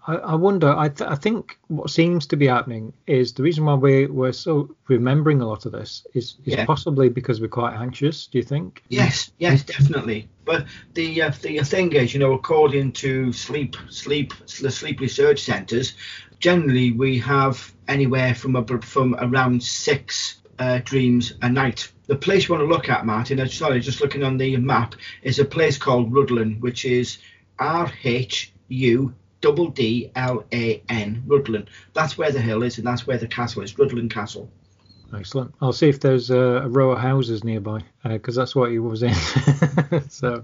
I, 0.06 0.14
I, 0.14 0.34
wonder 0.34 0.70
I, 0.77 0.89
th- 0.89 1.10
I 1.10 1.15
think 1.15 1.58
what 1.69 1.91
seems 1.91 2.27
to 2.29 2.36
be 2.36 2.46
happening 2.46 2.93
is 3.06 3.32
the 3.32 3.43
reason 3.43 3.65
why 3.65 3.74
we, 3.74 4.06
we're 4.06 4.32
so 4.32 4.74
remembering 4.89 5.41
a 5.41 5.46
lot 5.46 5.67
of 5.67 5.72
this 5.72 6.06
is, 6.15 6.36
is 6.44 6.55
Yeah. 6.55 6.65
possibly 6.67 7.08
because 7.08 7.41
we're 7.41 7.48
quite 7.48 7.74
anxious 7.74 8.27
do 8.27 8.39
you 8.39 8.44
think 8.44 8.82
Yes, 8.89 9.32
yes, 9.39 9.62
definitely. 9.62 10.29
But 10.44 10.67
the 10.94 11.22
uh, 11.22 11.31
the 11.43 11.62
thing 11.62 11.93
is, 11.93 12.12
you 12.15 12.20
know, 12.20 12.32
according 12.32 12.93
to 12.93 13.32
sleep 13.32 13.77
sleep 13.89 14.34
the 14.60 14.70
sleep 14.70 15.01
research 15.01 15.41
centres, 15.41 15.94
generally 16.39 16.93
we 16.93 17.19
have 17.19 17.72
anywhere 17.89 18.34
from 18.34 18.56
a, 18.56 18.65
from 18.82 19.15
around 19.17 19.62
six 19.62 20.43
uh, 20.58 20.81
dreams 20.84 21.34
a 21.43 21.48
night. 21.48 21.91
The 22.06 22.17
place 22.17 22.48
you 22.48 22.55
want 22.55 22.67
to 22.69 22.72
look 22.74 22.89
at, 22.89 23.06
Martin, 23.06 23.41
I'm 23.41 23.48
sorry, 23.48 23.81
just 23.81 24.01
looking 24.01 24.22
on 24.24 24.36
the 24.36 24.56
map, 24.56 24.94
is 25.22 25.39
a 25.39 25.44
place 25.44 25.79
called 25.79 26.12
Rhuddlan, 26.12 26.60
which 26.60 26.84
is 26.84 27.19
R 27.58 27.91
H 28.05 28.53
U 28.69 29.15
double 29.43 29.69
D 29.69 30.11
L 30.17 30.44
A 30.53 30.82
N, 30.89 31.22
Rhuddlan. 31.27 31.67
That's 31.93 32.17
where 32.17 32.32
the 32.32 32.41
hill 32.41 32.63
is, 32.63 32.79
and 32.79 32.87
that's 32.87 33.06
where 33.06 33.19
the 33.19 33.29
castle 33.29 33.63
is, 33.63 33.75
Rhuddlan 33.75 34.08
Castle. 34.11 34.51
Excellent. 35.15 35.55
I'll 35.61 35.75
see 35.75 35.91
if 35.91 36.01
there's 36.01 36.31
a, 36.31 36.39
a 36.39 36.69
row 36.69 36.93
of 36.93 36.99
houses 36.99 37.44
nearby 37.44 37.81
because 38.03 38.34
that's 38.34 38.56
what 38.56 38.70
he 38.70 38.79
was 38.79 39.03
in. 39.03 39.13
so, 40.08 40.43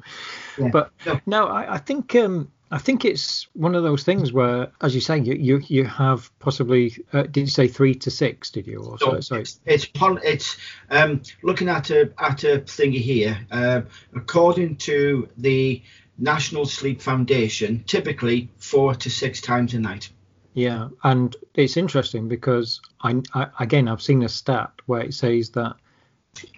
Yeah. 0.58 0.68
but 0.70 0.90
No. 1.06 1.20
no, 1.24 1.46
I, 1.46 1.76
I 1.76 1.78
think 1.78 2.14
um, 2.16 2.52
I 2.70 2.76
think 2.76 3.06
it's 3.06 3.48
one 3.54 3.74
of 3.74 3.82
those 3.82 4.02
things 4.04 4.30
where, 4.30 4.70
as 4.82 4.94
you 4.94 5.00
say, 5.00 5.18
you 5.20 5.32
you, 5.34 5.62
you 5.68 5.84
have 5.86 6.30
possibly 6.38 6.94
uh, 7.14 7.22
did 7.22 7.40
you 7.40 7.46
say 7.46 7.66
three 7.66 7.94
to 7.94 8.10
six? 8.10 8.50
Did 8.50 8.66
you? 8.66 8.80
Or 8.80 8.98
So 9.22 9.36
it's 9.36 9.60
it's, 9.64 9.86
pon- 9.86 10.20
it's 10.22 10.58
um, 10.90 11.22
looking 11.42 11.70
at 11.70 11.88
a 11.90 12.12
at 12.18 12.44
a 12.44 12.58
thingy 12.58 13.00
here. 13.00 13.38
Um, 13.50 13.86
according 14.14 14.76
to 14.78 15.28
the 15.38 15.82
National 16.18 16.66
Sleep 16.66 17.00
Foundation, 17.00 17.84
typically 17.86 18.48
four 18.58 18.94
to 18.96 19.10
six 19.10 19.40
times 19.40 19.74
a 19.74 19.78
night. 19.78 20.10
Yeah, 20.54 20.88
and 21.04 21.36
it's 21.54 21.76
interesting 21.76 22.28
because 22.28 22.80
I, 23.02 23.22
I 23.34 23.46
again 23.60 23.86
I've 23.86 24.02
seen 24.02 24.22
a 24.22 24.28
stat 24.28 24.72
where 24.86 25.02
it 25.02 25.14
says 25.14 25.50
that 25.50 25.76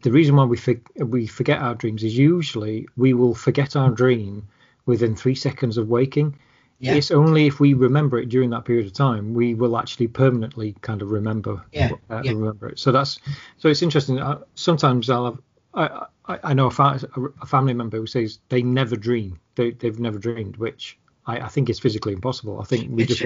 the 0.02 0.10
reason 0.10 0.36
why 0.36 0.44
we 0.44 0.56
for, 0.56 0.74
we 0.96 1.26
forget 1.26 1.58
our 1.58 1.74
dreams 1.74 2.02
is 2.02 2.16
usually 2.16 2.88
we 2.96 3.12
will 3.12 3.34
forget 3.34 3.76
our 3.76 3.90
dream 3.90 4.46
within 4.86 5.14
three 5.14 5.34
seconds 5.34 5.76
of 5.76 5.88
waking. 5.88 6.36
Yeah. 6.78 6.94
It's 6.94 7.10
only 7.10 7.46
if 7.46 7.60
we 7.60 7.74
remember 7.74 8.18
it 8.18 8.30
during 8.30 8.50
that 8.50 8.64
period 8.64 8.86
of 8.86 8.94
time 8.94 9.34
we 9.34 9.54
will 9.54 9.76
actually 9.76 10.08
permanently 10.08 10.74
kind 10.80 11.02
of 11.02 11.10
remember 11.10 11.62
Yeah, 11.72 11.90
uh, 12.08 12.22
yeah. 12.24 12.32
remember 12.32 12.70
it. 12.70 12.78
So 12.78 12.92
that's 12.92 13.18
so 13.58 13.68
it's 13.68 13.82
interesting. 13.82 14.18
Uh, 14.18 14.40
sometimes 14.54 15.10
I'll 15.10 15.26
have 15.26 15.40
I, 15.74 16.06
I, 16.26 16.38
I 16.42 16.54
know 16.54 16.66
a, 16.66 16.70
fa- 16.70 17.00
a 17.40 17.46
family 17.46 17.74
member 17.74 17.96
who 17.98 18.06
says 18.06 18.38
they 18.48 18.62
never 18.62 18.96
dream. 18.96 19.38
They, 19.54 19.72
they've 19.72 19.98
never 19.98 20.18
dreamed, 20.18 20.56
which 20.56 20.98
I, 21.26 21.40
I 21.40 21.48
think 21.48 21.70
is 21.70 21.78
physically 21.78 22.12
impossible. 22.12 22.60
I 22.60 22.64
think 22.64 22.88
we 22.90 23.04
just 23.06 23.24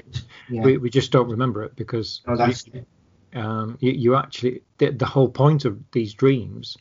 yeah. 0.48 0.62
we, 0.62 0.76
we 0.78 0.90
just 0.90 1.10
don't 1.12 1.28
remember 1.28 1.62
it 1.62 1.76
because 1.76 2.22
No, 2.26 2.36
that's 2.36 2.66
you, 2.66 2.86
um, 3.34 3.78
you, 3.80 3.92
you 3.92 4.16
actually 4.16 4.62
the, 4.78 4.90
the 4.90 5.06
whole 5.06 5.28
point 5.28 5.64
of 5.64 5.78
these 5.92 6.14
dreams 6.14 6.76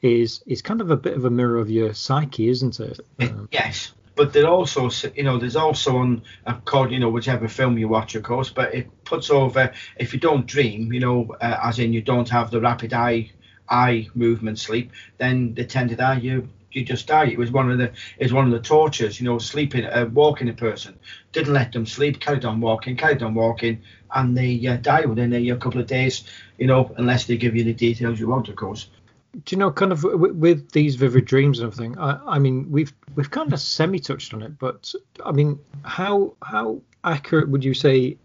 is 0.00 0.42
is 0.46 0.62
kind 0.62 0.80
of 0.80 0.90
a 0.90 0.96
bit 0.96 1.14
of 1.14 1.24
a 1.24 1.30
mirror 1.30 1.58
of 1.58 1.70
your 1.70 1.94
psyche, 1.94 2.48
isn't 2.48 2.80
it? 2.80 3.00
Um, 3.20 3.48
yes, 3.52 3.92
but 4.14 4.32
there 4.32 4.46
also, 4.46 4.90
you 5.14 5.22
know, 5.22 5.38
there's 5.38 5.56
also 5.56 5.96
on, 5.96 6.22
according, 6.44 6.94
you 6.94 7.00
know, 7.00 7.08
whichever 7.08 7.48
film 7.48 7.78
you 7.78 7.88
watch, 7.88 8.14
of 8.14 8.22
course, 8.22 8.50
but 8.50 8.74
it 8.74 9.04
puts 9.04 9.30
over 9.30 9.72
if 9.96 10.12
you 10.12 10.20
don't 10.20 10.46
dream, 10.46 10.92
you 10.92 11.00
know, 11.00 11.34
uh, 11.40 11.60
as 11.62 11.78
in 11.78 11.92
you 11.92 12.02
don't 12.02 12.28
have 12.28 12.50
the 12.50 12.60
rapid 12.60 12.92
eye 12.92 13.30
eye 13.68 14.08
movement 14.14 14.58
sleep, 14.58 14.92
then 15.18 15.54
the 15.54 15.64
tended 15.64 16.00
eye. 16.00 16.18
You 16.18 16.48
you 16.72 16.84
just 16.84 17.06
die. 17.06 17.26
It 17.26 17.38
was 17.38 17.50
one 17.50 17.70
of 17.70 17.78
the 17.78 17.92
is 18.18 18.32
one 18.32 18.46
of 18.46 18.52
the 18.52 18.60
tortures, 18.60 19.20
you 19.20 19.26
know, 19.26 19.38
sleeping, 19.38 19.84
uh, 19.84 20.08
walking 20.12 20.48
a 20.48 20.52
person. 20.52 20.98
Didn't 21.32 21.52
let 21.52 21.72
them 21.72 21.86
sleep, 21.86 22.20
carried 22.20 22.44
on 22.44 22.60
walking, 22.60 22.96
carried 22.96 23.22
on 23.22 23.34
walking, 23.34 23.82
and 24.14 24.36
they 24.36 24.66
uh, 24.66 24.76
die 24.76 25.04
within 25.04 25.32
a, 25.32 25.50
a 25.50 25.56
couple 25.56 25.80
of 25.80 25.86
days, 25.86 26.24
you 26.58 26.66
know, 26.66 26.92
unless 26.96 27.26
they 27.26 27.36
give 27.36 27.56
you 27.56 27.64
the 27.64 27.74
details 27.74 28.18
you 28.18 28.28
want, 28.28 28.48
of 28.48 28.56
course. 28.56 28.88
Do 29.32 29.56
you 29.56 29.58
know 29.58 29.72
kind 29.72 29.92
of 29.92 30.04
with, 30.04 30.32
with 30.32 30.70
these 30.72 30.96
vivid 30.96 31.24
dreams 31.24 31.58
and 31.58 31.72
everything 31.72 31.98
I, 31.98 32.20
I, 32.26 32.38
mean 32.38 32.70
we've 32.70 32.92
we've 33.14 33.30
kind 33.30 33.50
of 33.50 33.60
semi 33.60 33.98
touched 33.98 34.34
on 34.34 34.42
it 34.42 34.58
but 34.58 34.94
i 35.24 35.32
mean 35.32 35.58
how 35.84 36.34
how 36.42 36.82
accurate 37.02 37.48
would 37.48 37.64
you 37.64 37.72
say 37.72 38.18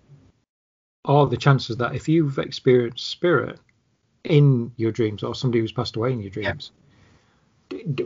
are 1.06 1.26
the 1.26 1.38
chances 1.38 1.78
that 1.78 1.96
if 1.96 2.10
you've 2.10 2.38
experienced 2.40 3.10
spirit 3.10 3.58
in 4.28 4.72
your 4.78 4.92
dreams 4.92 5.24
or 5.24 5.34
somebody 5.34 5.60
who's 5.62 5.72
passed 5.72 5.96
away 5.96 6.12
in 6.12 6.22
your 6.22 6.30
dreams 6.30 6.72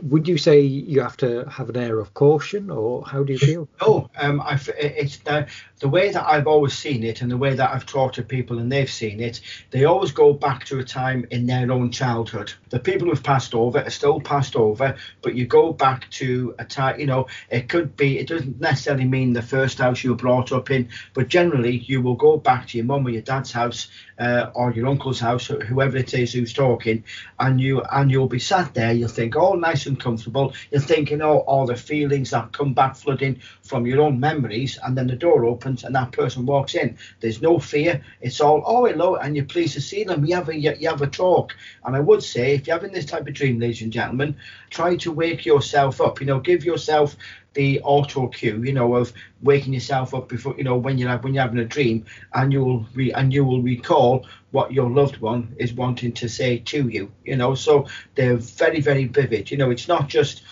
would 0.02 0.26
you 0.26 0.38
say 0.38 0.60
you 0.60 1.00
have 1.00 1.16
to 1.18 1.44
have 1.48 1.68
an 1.68 1.76
air 1.76 2.00
of 2.00 2.14
caution, 2.14 2.70
or 2.70 3.04
how 3.04 3.22
do 3.22 3.32
you 3.32 3.38
feel? 3.38 3.68
No, 3.80 4.10
um, 4.16 4.40
I, 4.40 4.58
it's 4.76 5.18
the, 5.18 5.46
the 5.78 5.88
way 5.88 6.10
that 6.10 6.26
I've 6.26 6.46
always 6.46 6.72
seen 6.72 7.04
it, 7.04 7.22
and 7.22 7.30
the 7.30 7.36
way 7.36 7.54
that 7.54 7.70
I've 7.70 7.86
talked 7.86 8.16
to 8.16 8.22
people 8.22 8.58
and 8.58 8.70
they've 8.70 8.90
seen 8.90 9.20
it. 9.20 9.40
They 9.70 9.84
always 9.84 10.10
go 10.12 10.32
back 10.32 10.64
to 10.66 10.78
a 10.80 10.84
time 10.84 11.26
in 11.30 11.46
their 11.46 11.70
own 11.70 11.92
childhood. 11.92 12.52
The 12.70 12.80
people 12.80 13.08
who've 13.08 13.22
passed 13.22 13.54
over 13.54 13.78
are 13.80 13.90
still 13.90 14.20
passed 14.20 14.56
over, 14.56 14.96
but 15.22 15.34
you 15.34 15.46
go 15.46 15.72
back 15.72 16.10
to 16.10 16.54
a 16.58 16.64
time. 16.64 16.98
You 16.98 17.06
know, 17.06 17.28
it 17.48 17.68
could 17.68 17.96
be. 17.96 18.18
It 18.18 18.28
doesn't 18.28 18.60
necessarily 18.60 19.04
mean 19.04 19.32
the 19.32 19.42
first 19.42 19.78
house 19.78 20.02
you 20.02 20.10
were 20.10 20.16
brought 20.16 20.52
up 20.52 20.70
in, 20.70 20.88
but 21.14 21.28
generally 21.28 21.78
you 21.78 22.02
will 22.02 22.16
go 22.16 22.36
back 22.36 22.68
to 22.68 22.78
your 22.78 22.86
mum 22.86 23.06
or 23.06 23.10
your 23.10 23.22
dad's 23.22 23.52
house 23.52 23.88
uh, 24.18 24.50
or 24.54 24.72
your 24.72 24.88
uncle's 24.88 25.20
house, 25.20 25.46
whoever 25.46 25.96
it 25.96 26.14
is 26.14 26.32
who's 26.32 26.52
talking, 26.52 27.04
and 27.38 27.60
you 27.60 27.82
and 27.82 28.10
you'll 28.10 28.28
be 28.28 28.38
sat 28.38 28.74
there. 28.74 28.92
You'll 28.92 29.08
think 29.08 29.36
all 29.52 29.58
nice 29.58 29.84
and 29.86 30.00
comfortable. 30.00 30.54
You're 30.70 30.80
thinking, 30.80 31.20
oh, 31.20 31.38
all 31.40 31.66
the 31.66 31.76
feelings 31.76 32.30
that 32.30 32.52
come 32.52 32.72
back 32.72 32.96
flooding 32.96 33.40
from 33.62 33.86
your 33.86 34.00
own 34.00 34.18
memories, 34.18 34.78
and 34.82 34.96
then 34.96 35.06
the 35.06 35.16
door 35.16 35.44
opens 35.44 35.84
and 35.84 35.94
that 35.94 36.12
person 36.12 36.46
walks 36.46 36.74
in. 36.74 36.96
There's 37.20 37.42
no 37.42 37.58
fear. 37.58 38.02
It's 38.22 38.40
all 38.40 38.62
oh 38.64 38.86
hello, 38.86 39.16
and 39.16 39.36
you're 39.36 39.44
pleased 39.44 39.74
to 39.74 39.80
see 39.80 40.04
them. 40.04 40.24
You 40.24 40.36
have 40.36 40.48
a 40.48 40.56
you, 40.56 40.88
have 40.88 41.02
a 41.02 41.06
talk. 41.06 41.54
And 41.84 41.94
I 41.94 42.00
would 42.00 42.22
say, 42.22 42.54
if 42.54 42.66
you're 42.66 42.76
having 42.76 42.92
this 42.92 43.04
type 43.04 43.26
of 43.26 43.34
dream, 43.34 43.60
ladies 43.60 43.82
and 43.82 43.92
gentlemen, 43.92 44.36
try 44.70 44.96
to 44.96 45.12
wake 45.12 45.44
yourself 45.44 46.00
up. 46.00 46.20
You 46.20 46.26
know, 46.26 46.40
give 46.40 46.64
yourself 46.64 47.16
the 47.54 47.80
auto 47.82 48.28
cue, 48.28 48.62
you 48.62 48.72
know, 48.72 48.94
of 48.94 49.12
waking 49.42 49.72
yourself 49.72 50.14
up 50.14 50.28
before, 50.28 50.54
you 50.56 50.64
know, 50.64 50.76
when 50.76 50.98
you're 50.98 51.16
when 51.18 51.34
you're 51.34 51.42
having 51.42 51.58
a 51.58 51.64
dream, 51.64 52.04
and 52.34 52.52
you'll 52.52 52.86
re, 52.94 53.12
and 53.12 53.32
you 53.32 53.44
will 53.44 53.62
recall 53.62 54.26
what 54.50 54.72
your 54.72 54.90
loved 54.90 55.18
one 55.18 55.54
is 55.58 55.72
wanting 55.72 56.12
to 56.12 56.28
say 56.28 56.58
to 56.58 56.88
you, 56.88 57.10
you 57.24 57.36
know. 57.36 57.54
So 57.54 57.86
they're 58.14 58.36
very 58.36 58.80
very 58.80 59.06
vivid. 59.06 59.50
You 59.50 59.56
know, 59.56 59.70
it's 59.70 59.88
not 59.88 60.08
just 60.08 60.42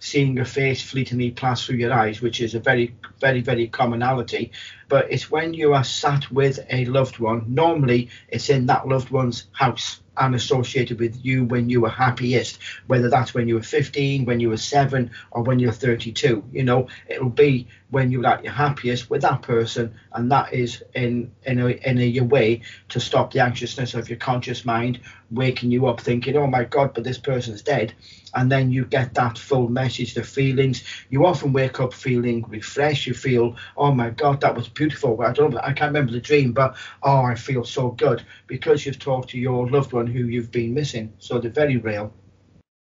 seeing 0.00 0.38
a 0.38 0.44
face 0.44 0.82
fleetingly 0.82 1.30
pass 1.30 1.64
through 1.64 1.76
your 1.76 1.92
eyes, 1.92 2.20
which 2.20 2.40
is 2.40 2.54
a 2.54 2.60
very 2.60 2.94
very 3.20 3.40
very 3.40 3.68
commonality, 3.68 4.52
but 4.90 5.10
it's 5.12 5.30
when 5.30 5.54
you 5.54 5.72
are 5.72 5.84
sat 5.84 6.30
with 6.32 6.58
a 6.68 6.84
loved 6.84 7.20
one. 7.20 7.44
Normally, 7.54 8.10
it's 8.28 8.50
in 8.50 8.66
that 8.66 8.88
loved 8.88 9.10
one's 9.10 9.46
house 9.52 10.00
and 10.16 10.34
associated 10.34 10.98
with 10.98 11.24
you 11.24 11.44
when 11.44 11.70
you 11.70 11.80
were 11.80 11.88
happiest, 11.88 12.58
whether 12.88 13.08
that's 13.08 13.32
when 13.32 13.48
you 13.48 13.54
were 13.54 13.62
15, 13.62 14.24
when 14.24 14.40
you 14.40 14.50
were 14.50 14.56
seven, 14.56 15.12
or 15.30 15.42
when 15.42 15.60
you're 15.60 15.72
32. 15.72 16.44
You 16.52 16.64
know, 16.64 16.88
it'll 17.08 17.30
be 17.30 17.68
when 17.90 18.10
you're 18.10 18.26
at 18.26 18.44
your 18.44 18.52
happiest 18.52 19.08
with 19.08 19.22
that 19.22 19.42
person, 19.42 19.94
and 20.12 20.30
that 20.32 20.52
is 20.52 20.82
in 20.94 21.32
in 21.44 21.60
a, 21.60 21.68
in 21.68 21.98
a 21.98 22.20
way 22.20 22.62
to 22.90 23.00
stop 23.00 23.32
the 23.32 23.40
anxiousness 23.40 23.94
of 23.94 24.08
your 24.10 24.18
conscious 24.18 24.64
mind 24.64 25.00
waking 25.30 25.70
you 25.70 25.86
up 25.86 26.00
thinking, 26.00 26.36
oh 26.36 26.46
my 26.46 26.64
God, 26.64 26.92
but 26.94 27.04
this 27.04 27.18
person's 27.18 27.62
dead. 27.62 27.94
And 28.34 28.50
then 28.50 28.70
you 28.70 28.84
get 28.84 29.14
that 29.14 29.38
full 29.38 29.68
message, 29.68 30.14
the 30.14 30.22
feelings. 30.22 30.82
You 31.08 31.26
often 31.26 31.52
wake 31.52 31.80
up 31.80 31.92
feeling 31.92 32.44
refreshed. 32.48 33.06
You 33.06 33.14
feel, 33.14 33.56
oh 33.76 33.92
my 33.92 34.10
God, 34.10 34.40
that 34.40 34.56
was 34.56 34.68
beautiful. 34.80 35.16
But 35.16 35.26
I 35.26 35.32
don't, 35.32 35.56
I 35.58 35.72
can't 35.72 35.92
remember 35.92 36.12
the 36.12 36.20
dream, 36.20 36.52
but 36.52 36.76
oh, 37.02 37.22
I 37.22 37.34
feel 37.34 37.64
so 37.64 37.90
good 37.90 38.24
because 38.46 38.86
you've 38.86 38.98
talked 38.98 39.30
to 39.30 39.38
your 39.38 39.68
loved 39.68 39.92
one 39.92 40.06
who 40.06 40.24
you've 40.24 40.50
been 40.50 40.72
missing. 40.72 41.12
So 41.18 41.38
they're 41.38 41.50
very 41.50 41.76
real. 41.76 42.12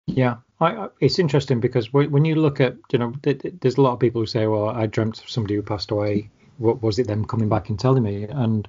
Yeah, 0.08 0.38
I, 0.62 0.88
it's 1.02 1.20
interesting 1.20 1.60
because 1.60 1.92
when 1.94 2.26
you 2.26 2.36
look 2.36 2.62
at, 2.62 2.76
you 2.92 3.00
know, 3.00 3.14
there's 3.22 3.78
a 3.78 3.82
lot 3.82 3.94
of 3.94 4.00
people 4.00 4.22
who 4.22 4.26
say, 4.26 4.48
well, 4.48 4.70
I 4.70 4.86
dreamt 4.86 5.22
of 5.22 5.30
somebody 5.30 5.56
who 5.56 5.62
passed 5.62 5.92
away. 5.92 6.30
What 6.58 6.82
was 6.82 7.00
it 7.00 7.08
them 7.08 7.26
coming 7.26 7.50
back 7.50 7.70
and 7.70 7.80
telling 7.80 8.04
me? 8.04 8.24
And 8.24 8.68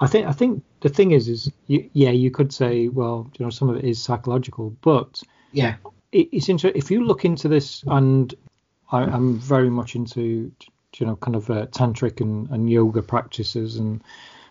I 0.00 0.06
think 0.06 0.26
I 0.26 0.32
think 0.32 0.62
the 0.80 0.88
thing 0.88 1.12
is 1.12 1.28
is 1.28 1.50
you, 1.66 1.88
yeah 1.92 2.10
you 2.10 2.30
could 2.30 2.52
say 2.52 2.88
well 2.88 3.30
you 3.38 3.44
know 3.44 3.50
some 3.50 3.70
of 3.70 3.76
it 3.76 3.84
is 3.84 4.02
psychological 4.02 4.76
but 4.82 5.22
yeah 5.52 5.76
it, 6.12 6.28
it's 6.32 6.48
interesting 6.50 6.78
if 6.78 6.90
you 6.90 7.02
look 7.02 7.24
into 7.24 7.48
this 7.48 7.82
and 7.86 8.34
I, 8.92 9.02
am 9.02 9.38
very 9.38 9.70
much 9.70 9.96
into 9.96 10.52
you 10.98 11.06
know 11.06 11.16
kind 11.16 11.36
of 11.36 11.50
uh, 11.50 11.66
tantric 11.66 12.20
and, 12.20 12.48
and 12.50 12.70
yoga 12.70 13.02
practices 13.02 13.76
and 13.76 14.02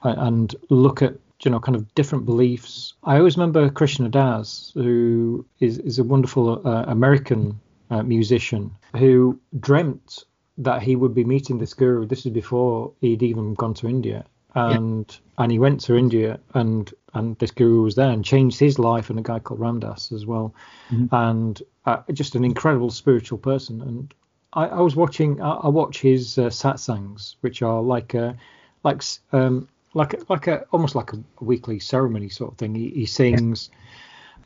and 0.03 0.55
look 0.69 1.01
at 1.01 1.15
you 1.43 1.51
know 1.51 1.59
kind 1.59 1.75
of 1.75 1.93
different 1.95 2.25
beliefs. 2.25 2.93
I 3.03 3.17
always 3.17 3.37
remember 3.37 3.69
Krishna 3.69 4.09
Das 4.09 4.71
who 4.73 5.45
is 5.59 5.77
is 5.79 5.99
a 5.99 6.03
wonderful 6.03 6.67
uh, 6.67 6.85
American 6.87 7.59
uh, 7.89 8.03
musician 8.03 8.71
who 8.95 9.39
dreamt 9.59 10.23
that 10.57 10.81
he 10.81 10.95
would 10.95 11.13
be 11.13 11.25
meeting 11.25 11.57
this 11.57 11.73
guru. 11.73 12.05
This 12.05 12.25
is 12.25 12.31
before 12.31 12.93
he'd 13.01 13.23
even 13.23 13.53
gone 13.55 13.73
to 13.75 13.87
India, 13.87 14.25
and 14.53 15.05
yeah. 15.09 15.43
and 15.43 15.51
he 15.51 15.59
went 15.59 15.81
to 15.81 15.95
India 15.95 16.39
and 16.53 16.91
and 17.13 17.37
this 17.39 17.51
guru 17.51 17.81
was 17.81 17.95
there 17.95 18.09
and 18.09 18.23
changed 18.23 18.59
his 18.59 18.77
life 18.77 19.09
and 19.09 19.17
a 19.17 19.21
guy 19.21 19.39
called 19.39 19.59
Ram 19.59 19.79
Dass 19.79 20.11
as 20.11 20.25
well, 20.25 20.53
mm-hmm. 20.89 21.13
and 21.13 21.61
uh, 21.85 22.01
just 22.13 22.35
an 22.35 22.45
incredible 22.45 22.89
spiritual 22.89 23.37
person. 23.37 23.81
And 23.81 24.13
I, 24.55 24.67
I 24.67 24.81
was 24.81 24.95
watching 24.95 25.41
I, 25.41 25.51
I 25.51 25.67
watch 25.67 26.01
his 26.01 26.37
uh, 26.37 26.49
satsangs, 26.49 27.35
which 27.41 27.61
are 27.61 27.81
like 27.81 28.13
a 28.13 28.37
like 28.83 29.03
um 29.31 29.67
like 29.93 30.29
like 30.29 30.47
a 30.47 30.61
almost 30.71 30.95
like 30.95 31.13
a, 31.13 31.23
weekly 31.39 31.79
ceremony 31.79 32.29
sort 32.29 32.51
of 32.51 32.57
thing. 32.57 32.75
He, 32.75 32.89
he 32.89 33.05
sings 33.05 33.69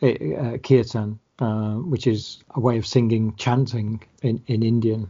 yeah. 0.01 0.09
uh, 0.09 0.57
kirtan, 0.57 1.19
uh, 1.39 1.75
which 1.75 2.07
is 2.07 2.43
a 2.51 2.59
way 2.59 2.77
of 2.77 2.85
singing 2.85 3.35
chanting 3.35 4.03
in 4.21 4.41
in 4.47 4.63
Indian 4.63 5.09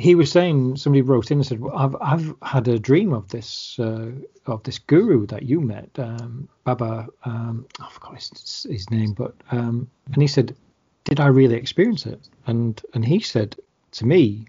he 0.00 0.14
was 0.14 0.32
saying 0.32 0.76
somebody 0.76 1.02
wrote 1.02 1.30
in 1.30 1.38
and 1.38 1.46
said, 1.46 1.60
well, 1.60 1.76
"I've 1.76 1.96
I've 2.00 2.34
had 2.42 2.68
a 2.68 2.78
dream 2.78 3.12
of 3.12 3.28
this 3.28 3.78
uh, 3.78 4.12
of 4.46 4.62
this 4.62 4.78
guru 4.78 5.26
that 5.26 5.42
you 5.42 5.60
met, 5.60 5.90
um, 5.98 6.48
Baba. 6.64 7.06
Um, 7.24 7.66
I 7.78 7.90
forgot 7.90 8.14
his, 8.14 8.66
his 8.68 8.90
name, 8.90 9.12
but 9.12 9.34
um, 9.50 9.90
and 10.12 10.22
he 10.22 10.26
said, 10.26 10.56
did 11.04 11.20
I 11.20 11.26
really 11.26 11.56
experience 11.56 12.06
it? 12.06 12.28
And 12.46 12.80
and 12.94 13.04
he 13.04 13.20
said 13.20 13.56
to 13.92 14.06
me, 14.06 14.46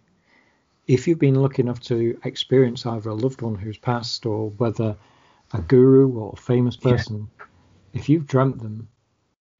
if 0.88 1.08
you've 1.08 1.20
been 1.20 1.36
lucky 1.36 1.62
enough 1.62 1.80
to 1.82 2.20
experience 2.24 2.86
either 2.86 3.10
a 3.10 3.16
loved 3.16 3.42
one 3.42 3.56
who's 3.56 3.78
passed 3.78 4.26
or 4.26 4.50
whether 4.52 4.96
a 5.54 5.62
guru 5.62 6.12
or 6.18 6.34
a 6.34 6.42
famous 6.42 6.76
person, 6.76 7.30
yeah. 7.38 7.46
if 7.94 8.10
you've 8.10 8.28
dreamt 8.28 8.60
them, 8.60 8.88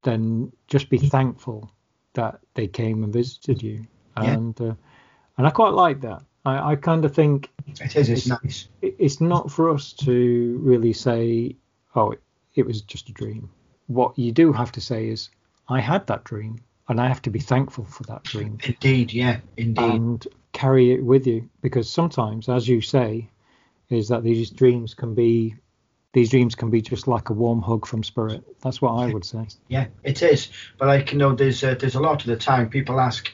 then 0.02 0.52
just 0.66 0.90
be 0.90 0.98
thankful 0.98 1.70
that 2.14 2.40
they 2.54 2.66
came 2.66 3.04
and 3.04 3.12
visited 3.12 3.62
you. 3.62 3.86
Yeah. 4.16 4.32
And 4.32 4.60
uh, 4.60 4.74
and 5.38 5.46
I 5.46 5.50
quite 5.50 5.72
like 5.72 6.00
that. 6.02 6.22
I, 6.44 6.72
I 6.72 6.76
kind 6.76 7.04
of 7.04 7.14
think 7.14 7.50
it 7.66 7.96
is. 7.96 8.08
It's, 8.08 8.26
it's 8.26 8.26
nice. 8.26 8.68
It's 8.82 9.20
not 9.20 9.50
for 9.50 9.70
us 9.70 9.92
to 10.04 10.58
really 10.62 10.92
say, 10.92 11.56
"Oh, 11.94 12.10
it, 12.10 12.20
it 12.54 12.66
was 12.66 12.82
just 12.82 13.08
a 13.08 13.12
dream." 13.12 13.48
What 13.86 14.18
you 14.18 14.32
do 14.32 14.52
have 14.52 14.72
to 14.72 14.80
say 14.80 15.08
is, 15.08 15.30
"I 15.68 15.80
had 15.80 16.06
that 16.08 16.24
dream, 16.24 16.58
and 16.92 17.00
I 17.00 17.08
have 17.08 17.22
to 17.22 17.30
be 17.30 17.40
thankful 17.40 17.84
for 17.84 18.04
that 18.04 18.22
dream." 18.24 18.58
Indeed, 18.64 19.12
yeah, 19.12 19.40
indeed. 19.56 19.94
And 19.94 20.28
carry 20.52 20.92
it 20.92 21.04
with 21.04 21.26
you 21.26 21.48
because 21.60 21.90
sometimes, 21.90 22.48
as 22.48 22.68
you 22.68 22.80
say, 22.80 23.28
is 23.90 24.08
that 24.08 24.22
these 24.22 24.50
dreams 24.50 24.94
can 24.94 25.14
be 25.14 25.56
these 26.12 26.30
dreams 26.30 26.54
can 26.54 26.70
be 26.70 26.82
just 26.82 27.08
like 27.08 27.30
a 27.30 27.32
warm 27.32 27.62
hug 27.62 27.86
from 27.86 28.02
spirit. 28.02 28.44
That's 28.60 28.82
what 28.82 28.92
I 28.92 29.08
would 29.08 29.24
say. 29.24 29.48
Yeah, 29.68 29.86
it 30.04 30.22
is. 30.22 30.48
But 30.78 30.88
like 30.88 31.12
you 31.12 31.18
know, 31.18 31.34
there's 31.34 31.64
uh, 31.64 31.74
there's 31.74 31.94
a 31.94 32.00
lot 32.00 32.20
of 32.20 32.26
the 32.26 32.36
time 32.36 32.68
people 32.68 33.00
ask, 33.00 33.32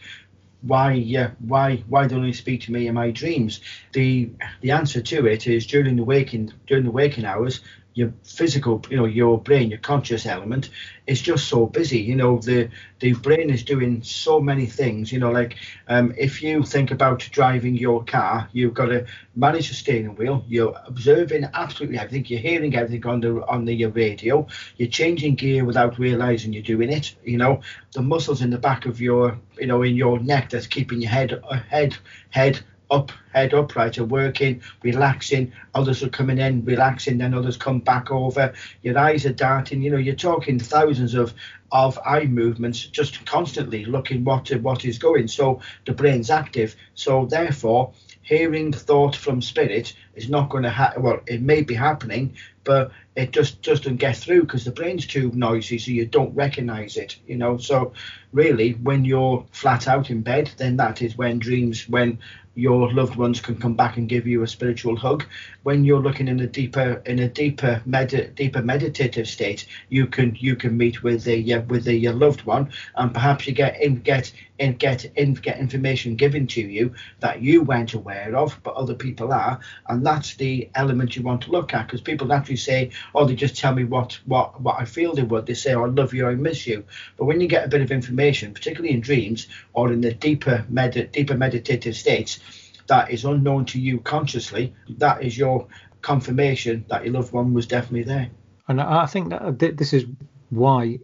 why 0.62 0.92
uh, 1.18 1.30
why 1.40 1.76
why 1.88 2.06
don't 2.06 2.24
you 2.24 2.32
speak 2.32 2.62
to 2.62 2.72
me 2.72 2.86
in 2.88 2.94
my 2.94 3.10
dreams 3.10 3.60
the 3.92 4.30
the 4.60 4.70
answer 4.70 5.00
to 5.00 5.26
it 5.26 5.46
is 5.46 5.66
during 5.66 5.96
the 5.96 6.04
waking 6.04 6.52
during 6.66 6.84
the 6.84 6.90
waking 6.90 7.24
hours 7.24 7.60
your 7.98 8.12
physical, 8.22 8.82
you 8.90 8.96
know, 8.96 9.06
your 9.06 9.38
brain, 9.40 9.70
your 9.70 9.80
conscious 9.80 10.26
element 10.26 10.70
is 11.06 11.20
just 11.20 11.48
so 11.48 11.66
busy. 11.66 11.98
You 11.98 12.14
know, 12.16 12.38
the 12.38 12.68
the 13.00 13.12
brain 13.14 13.50
is 13.50 13.64
doing 13.64 14.02
so 14.02 14.40
many 14.40 14.66
things. 14.66 15.12
You 15.12 15.18
know, 15.18 15.32
like 15.32 15.56
um, 15.88 16.14
if 16.16 16.42
you 16.42 16.62
think 16.62 16.90
about 16.90 17.18
driving 17.32 17.74
your 17.76 18.04
car, 18.04 18.48
you've 18.52 18.74
got 18.74 18.86
to 18.86 19.06
manage 19.34 19.68
the 19.68 19.74
steering 19.74 20.14
wheel. 20.16 20.44
You're 20.48 20.74
observing 20.86 21.46
absolutely 21.54 21.98
everything. 21.98 22.26
You're 22.28 22.40
hearing 22.40 22.76
everything 22.76 23.06
on 23.06 23.20
the 23.20 23.46
on 23.48 23.64
the 23.64 23.86
radio. 23.86 24.46
You're 24.76 24.88
changing 24.88 25.34
gear 25.34 25.64
without 25.64 25.98
realizing 25.98 26.52
you're 26.52 26.62
doing 26.62 26.90
it. 26.90 27.14
You 27.24 27.38
know, 27.38 27.60
the 27.92 28.02
muscles 28.02 28.42
in 28.42 28.50
the 28.50 28.58
back 28.58 28.86
of 28.86 29.00
your, 29.00 29.38
you 29.58 29.66
know, 29.66 29.82
in 29.82 29.96
your 29.96 30.20
neck 30.20 30.50
that's 30.50 30.66
keeping 30.66 31.00
your 31.02 31.10
head 31.10 31.42
head 31.68 31.96
head 32.30 32.60
up, 32.90 33.12
head 33.32 33.54
upright, 33.54 33.98
are 33.98 34.04
working, 34.04 34.62
relaxing. 34.82 35.52
Others 35.74 36.02
are 36.02 36.08
coming 36.08 36.38
in, 36.38 36.64
relaxing. 36.64 37.18
Then 37.18 37.34
others 37.34 37.56
come 37.56 37.80
back 37.80 38.10
over. 38.10 38.54
Your 38.82 38.98
eyes 38.98 39.26
are 39.26 39.32
darting. 39.32 39.82
You 39.82 39.90
know, 39.90 39.98
you're 39.98 40.14
talking 40.14 40.58
thousands 40.58 41.14
of 41.14 41.34
of 41.70 41.98
eye 42.06 42.24
movements 42.24 42.86
just 42.86 43.26
constantly 43.26 43.84
looking 43.84 44.24
what 44.24 44.48
what 44.62 44.84
is 44.84 44.98
going. 44.98 45.28
So 45.28 45.60
the 45.84 45.92
brain's 45.92 46.30
active. 46.30 46.74
So 46.94 47.26
therefore, 47.26 47.92
hearing 48.22 48.72
thought 48.72 49.14
from 49.16 49.42
spirit 49.42 49.94
is 50.18 50.28
not 50.28 50.50
going 50.50 50.64
to 50.64 50.70
happen. 50.70 51.02
Well, 51.02 51.20
it 51.26 51.40
may 51.40 51.62
be 51.62 51.74
happening, 51.74 52.36
but 52.64 52.90
it 53.16 53.30
just 53.30 53.62
doesn't 53.62 53.96
get 53.96 54.16
through 54.16 54.42
because 54.42 54.64
the 54.64 54.72
brain's 54.72 55.06
too 55.06 55.30
noisy, 55.34 55.78
so 55.78 55.90
you 55.90 56.06
don't 56.06 56.34
recognize 56.34 56.96
it. 56.96 57.16
You 57.26 57.36
know, 57.36 57.56
so 57.56 57.92
really, 58.32 58.72
when 58.72 59.04
you're 59.04 59.46
flat 59.52 59.88
out 59.88 60.10
in 60.10 60.22
bed, 60.22 60.50
then 60.56 60.76
that 60.76 61.02
is 61.02 61.16
when 61.16 61.38
dreams, 61.38 61.88
when 61.88 62.18
your 62.58 62.92
loved 62.92 63.14
ones 63.14 63.40
can 63.40 63.54
come 63.54 63.74
back 63.74 63.96
and 63.96 64.08
give 64.08 64.26
you 64.26 64.42
a 64.42 64.48
spiritual 64.48 64.96
hug. 64.96 65.24
When 65.62 65.84
you're 65.84 66.02
looking 66.02 66.26
in 66.26 66.40
a 66.40 66.46
deeper 66.46 67.00
in 67.06 67.20
a 67.20 67.28
deeper 67.28 67.80
med- 67.86 68.34
deeper 68.34 68.62
meditative 68.62 69.28
state, 69.28 69.66
you 69.88 70.06
can 70.06 70.36
you 70.38 70.56
can 70.56 70.76
meet 70.76 71.02
with 71.04 71.28
a 71.28 71.52
uh, 71.52 71.60
with 71.62 71.86
a 71.86 71.94
your 71.94 72.14
loved 72.14 72.42
one, 72.42 72.70
and 72.96 73.14
perhaps 73.14 73.46
you 73.46 73.52
get 73.52 73.80
in 73.80 74.00
get 74.00 74.32
in 74.58 74.74
get 74.74 75.04
in 75.16 75.34
get 75.34 75.58
information 75.58 76.16
given 76.16 76.48
to 76.48 76.60
you 76.60 76.94
that 77.20 77.40
you 77.40 77.62
weren't 77.62 77.94
aware 77.94 78.36
of, 78.36 78.58
but 78.64 78.74
other 78.74 78.94
people 78.94 79.32
are, 79.32 79.60
and 79.88 80.04
that's 80.08 80.36
the 80.36 80.70
element 80.74 81.16
you 81.16 81.22
want 81.22 81.42
to 81.42 81.50
look 81.50 81.74
at 81.74 81.86
because 81.86 82.00
people 82.00 82.26
naturally 82.26 82.56
say, 82.56 82.90
oh, 83.14 83.26
they 83.26 83.34
just 83.34 83.56
tell 83.56 83.74
me 83.74 83.84
what 83.84 84.18
what 84.24 84.58
what 84.60 84.80
I 84.80 84.84
feel 84.86 85.14
they 85.14 85.22
would. 85.22 85.44
They 85.46 85.54
say, 85.54 85.74
oh, 85.74 85.84
I 85.84 85.88
love 85.88 86.14
you, 86.14 86.26
I 86.26 86.34
miss 86.34 86.66
you. 86.66 86.84
But 87.16 87.26
when 87.26 87.40
you 87.42 87.48
get 87.48 87.66
a 87.66 87.68
bit 87.68 87.82
of 87.82 87.90
information, 87.90 88.54
particularly 88.54 88.94
in 88.94 89.00
dreams 89.00 89.48
or 89.74 89.92
in 89.92 90.00
the 90.00 90.14
deeper 90.14 90.64
med- 90.68 91.12
deeper 91.12 91.36
meditative 91.36 91.94
states 91.94 92.40
that 92.86 93.10
is 93.10 93.26
unknown 93.26 93.66
to 93.66 93.78
you 93.78 94.00
consciously, 94.00 94.74
that 94.96 95.22
is 95.22 95.36
your 95.36 95.66
confirmation 96.00 96.86
that 96.88 97.04
your 97.04 97.12
loved 97.12 97.32
one 97.34 97.52
was 97.52 97.66
definitely 97.66 98.04
there. 98.04 98.30
And 98.66 98.80
I 98.80 99.06
think 99.06 99.28
that 99.30 99.76
this 99.76 99.92
is 99.92 100.06
why 100.48 101.00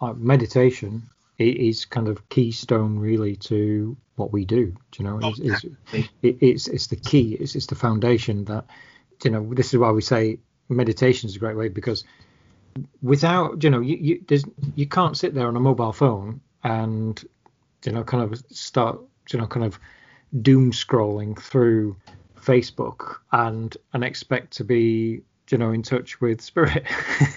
uh, 0.00 0.12
meditation 1.38 1.56
is 1.56 1.84
kind 1.84 2.08
of 2.08 2.28
keystone 2.28 2.98
really 2.98 3.36
to 3.36 3.96
what 4.16 4.32
we 4.32 4.44
do. 4.44 4.74
You 4.98 5.04
know, 5.04 5.20
it's, 5.22 5.38
it's, 5.38 6.10
it's, 6.22 6.66
it's 6.68 6.86
the 6.88 6.96
key. 6.96 7.34
It's, 7.34 7.54
it's 7.54 7.66
the 7.66 7.74
foundation 7.74 8.44
that 8.46 8.64
you 9.22 9.30
know. 9.30 9.52
This 9.54 9.72
is 9.72 9.78
why 9.78 9.90
we 9.90 10.02
say 10.02 10.38
meditation 10.68 11.28
is 11.28 11.36
a 11.36 11.38
great 11.38 11.56
way 11.56 11.68
because 11.68 12.04
without 13.02 13.62
you 13.62 13.70
know 13.70 13.80
you 13.80 13.96
you, 13.96 14.24
there's, 14.26 14.44
you 14.74 14.86
can't 14.86 15.16
sit 15.16 15.34
there 15.34 15.46
on 15.46 15.56
a 15.56 15.60
mobile 15.60 15.92
phone 15.92 16.40
and 16.64 17.24
you 17.84 17.92
know 17.92 18.02
kind 18.02 18.22
of 18.22 18.42
start 18.50 19.00
you 19.30 19.38
know 19.38 19.46
kind 19.46 19.64
of 19.64 19.78
doom 20.42 20.72
scrolling 20.72 21.40
through 21.40 21.96
Facebook 22.40 23.16
and 23.32 23.76
and 23.92 24.04
expect 24.04 24.52
to 24.52 24.64
be 24.64 25.22
you 25.50 25.58
know 25.58 25.70
in 25.70 25.82
touch 25.82 26.20
with 26.20 26.40
spirit. 26.40 26.84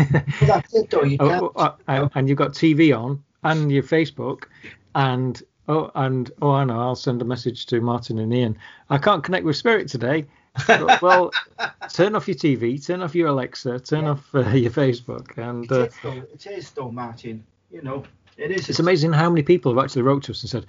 well, 0.02 0.24
that's 0.42 0.74
it, 0.74 0.90
though. 0.90 1.04
You 1.04 1.18
oh, 1.22 1.52
oh, 1.56 1.76
uh, 1.88 2.10
and 2.16 2.30
you've 2.30 2.38
got 2.38 2.52
TV 2.52 2.98
on 2.98 3.24
and 3.44 3.72
your 3.72 3.84
Facebook, 3.84 4.46
and 4.96 5.42
oh 5.68 5.92
and 5.96 6.32
oh 6.42 6.52
I 6.52 6.64
know 6.64 6.80
I'll 6.80 6.96
send 6.96 7.22
a 7.22 7.26
message 7.26 7.66
to 7.68 7.82
Martin 7.82 8.20
and 8.20 8.34
Ian. 8.34 8.58
I 8.90 8.98
can't 8.98 9.24
connect 9.24 9.46
with 9.46 9.56
spirit 9.56 9.88
today. 9.88 10.26
well, 11.02 11.32
turn 11.94 12.16
off 12.16 12.28
your 12.28 12.36
TV, 12.36 12.84
turn 12.86 13.02
off 13.02 13.16
your 13.16 13.28
Alexa, 13.28 13.80
turn 13.80 14.06
yeah. 14.06 14.12
off 14.12 14.36
uh, 14.36 14.50
your 14.50 14.72
Facebook, 14.72 15.38
and 15.38 15.72
uh, 15.72 15.82
it, 15.82 15.88
is 15.88 15.96
though, 16.04 16.24
it 16.34 16.48
is 16.48 16.72
though, 16.72 16.92
Martin. 16.92 17.44
You 17.72 17.82
know, 17.82 18.04
it 18.38 18.52
is. 18.52 18.70
It's 18.70 18.80
amazing 18.80 19.14
how 19.14 19.30
many 19.30 19.44
people 19.44 19.74
have 19.74 19.84
actually 19.84 20.02
wrote 20.02 20.24
to 20.24 20.32
us 20.32 20.42
and 20.42 20.50
said, 20.50 20.66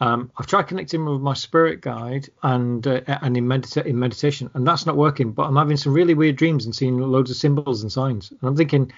um, 0.00 0.30
I've 0.36 0.46
tried 0.46 0.64
connecting 0.64 1.04
with 1.04 1.20
my 1.20 1.34
spirit 1.34 1.80
guide 1.80 2.28
and 2.42 2.86
uh, 2.86 3.00
and 3.06 3.36
in, 3.36 3.46
medita- 3.46 3.86
in 3.86 3.98
meditation, 3.98 4.50
and 4.54 4.66
that's 4.66 4.86
not 4.86 4.96
working. 4.96 5.32
But 5.32 5.44
I'm 5.44 5.56
having 5.56 5.76
some 5.76 5.92
really 5.92 6.14
weird 6.14 6.36
dreams 6.36 6.64
and 6.64 6.74
seeing 6.74 6.98
loads 6.98 7.30
of 7.30 7.36
symbols 7.36 7.82
and 7.82 7.92
signs. 7.92 8.30
And 8.30 8.40
I'm 8.42 8.56
thinking, 8.56 8.92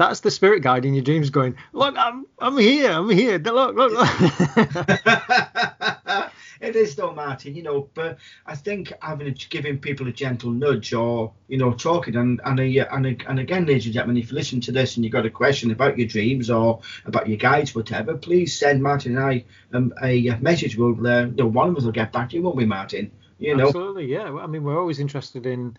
that's 0.00 0.20
the 0.20 0.30
spirit 0.30 0.62
guide 0.62 0.86
in 0.86 0.94
your 0.94 1.04
dreams 1.04 1.28
going, 1.28 1.54
look, 1.74 1.94
I'm 1.98 2.24
I'm 2.38 2.56
here, 2.56 2.90
I'm 2.90 3.10
here. 3.10 3.38
Look, 3.38 3.76
look, 3.76 3.92
look. 3.92 4.08
it 6.62 6.74
is 6.74 6.96
though, 6.96 7.12
Martin. 7.12 7.54
You 7.54 7.62
know, 7.62 7.90
but 7.92 8.16
I 8.46 8.56
think 8.56 8.94
having 9.02 9.26
a, 9.26 9.32
giving 9.32 9.78
people 9.78 10.08
a 10.08 10.12
gentle 10.12 10.52
nudge 10.52 10.94
or 10.94 11.34
you 11.48 11.58
know 11.58 11.74
talking 11.74 12.16
and 12.16 12.40
and 12.46 12.58
a, 12.58 12.78
and, 12.78 13.06
a, 13.08 13.16
and 13.28 13.40
again, 13.40 13.66
ladies 13.66 13.84
and 13.84 13.92
gentlemen, 13.92 14.16
if 14.16 14.30
you 14.30 14.38
listen 14.38 14.62
to 14.62 14.72
this 14.72 14.96
and 14.96 15.04
you've 15.04 15.12
got 15.12 15.26
a 15.26 15.30
question 15.30 15.70
about 15.70 15.98
your 15.98 16.08
dreams 16.08 16.48
or 16.48 16.80
about 17.04 17.28
your 17.28 17.36
guides, 17.36 17.74
whatever, 17.74 18.16
please 18.16 18.58
send 18.58 18.82
Martin 18.82 19.18
and 19.18 19.24
I 19.26 19.44
um, 19.74 19.92
a 20.02 20.30
message. 20.40 20.78
We'll 20.78 21.06
uh, 21.06 21.26
you 21.26 21.32
know, 21.32 21.46
one 21.46 21.68
of 21.68 21.76
us 21.76 21.84
will 21.84 21.92
get 21.92 22.10
back 22.10 22.30
to 22.30 22.36
you, 22.36 22.42
won't 22.42 22.56
we, 22.56 22.64
Martin? 22.64 23.10
You 23.38 23.54
know, 23.54 23.66
absolutely, 23.66 24.06
yeah. 24.06 24.34
I 24.34 24.46
mean, 24.46 24.64
we're 24.64 24.80
always 24.80 24.98
interested 24.98 25.44
in 25.44 25.76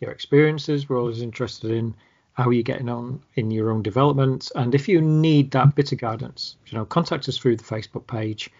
your 0.00 0.10
experiences. 0.10 0.88
We're 0.88 0.98
always 0.98 1.20
interested 1.20 1.70
in 1.70 1.94
how 2.38 2.48
are 2.48 2.52
you 2.54 2.62
getting 2.62 2.88
on 2.88 3.20
in 3.34 3.50
your 3.50 3.70
own 3.70 3.82
development 3.82 4.50
and 4.54 4.74
if 4.74 4.88
you 4.88 5.00
need 5.00 5.50
that 5.50 5.74
bit 5.74 5.92
of 5.92 5.98
guidance 5.98 6.56
you 6.66 6.78
know 6.78 6.84
contact 6.86 7.28
us 7.28 7.36
through 7.36 7.56
the 7.56 7.64
facebook 7.64 8.06
page 8.06 8.50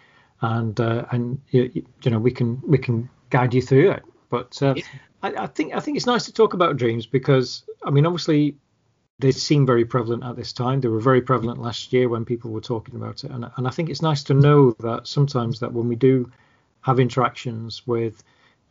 and 0.41 0.79
uh, 0.81 1.05
and 1.11 1.41
you, 1.51 1.71
you, 2.03 2.11
know 2.11 2.19
we 2.19 2.31
can 2.31 2.61
we 2.67 2.79
can 2.79 3.09
guide 3.31 3.55
you 3.55 3.63
through 3.63 3.91
it. 3.93 4.03
But 4.31 4.61
uh, 4.63 4.75
yeah. 4.77 4.85
I, 5.23 5.35
I, 5.45 5.47
think 5.47 5.75
I 5.75 5.81
think 5.81 5.97
it's 5.97 6.07
nice 6.07 6.25
to 6.27 6.33
talk 6.33 6.55
about 6.55 6.77
dreams 6.77 7.07
because 7.07 7.65
I 7.85 7.91
mean 7.91 8.07
obviously 8.07 8.57
they 9.19 9.33
seem 9.33 9.67
very 9.67 9.85
prevalent 9.85 10.23
at 10.23 10.37
this 10.37 10.53
time. 10.53 10.81
They 10.81 10.89
were 10.89 11.01
very 11.01 11.21
prevalent 11.21 11.61
last 11.61 11.93
year 11.93 12.09
when 12.09 12.25
people 12.25 12.51
were 12.51 12.61
talking 12.61 12.95
about 12.95 13.25
it, 13.25 13.31
and 13.31 13.51
and 13.57 13.67
I 13.67 13.71
think 13.71 13.91
it's 13.91 14.03
nice 14.03 14.23
to 14.25 14.35
know 14.35 14.73
that 14.81 15.07
sometimes 15.07 15.61
that 15.61 15.73
when 15.73 15.89
we 15.89 15.97
do 15.97 16.31
have 16.83 17.01
interactions 17.01 17.87
with 17.87 18.23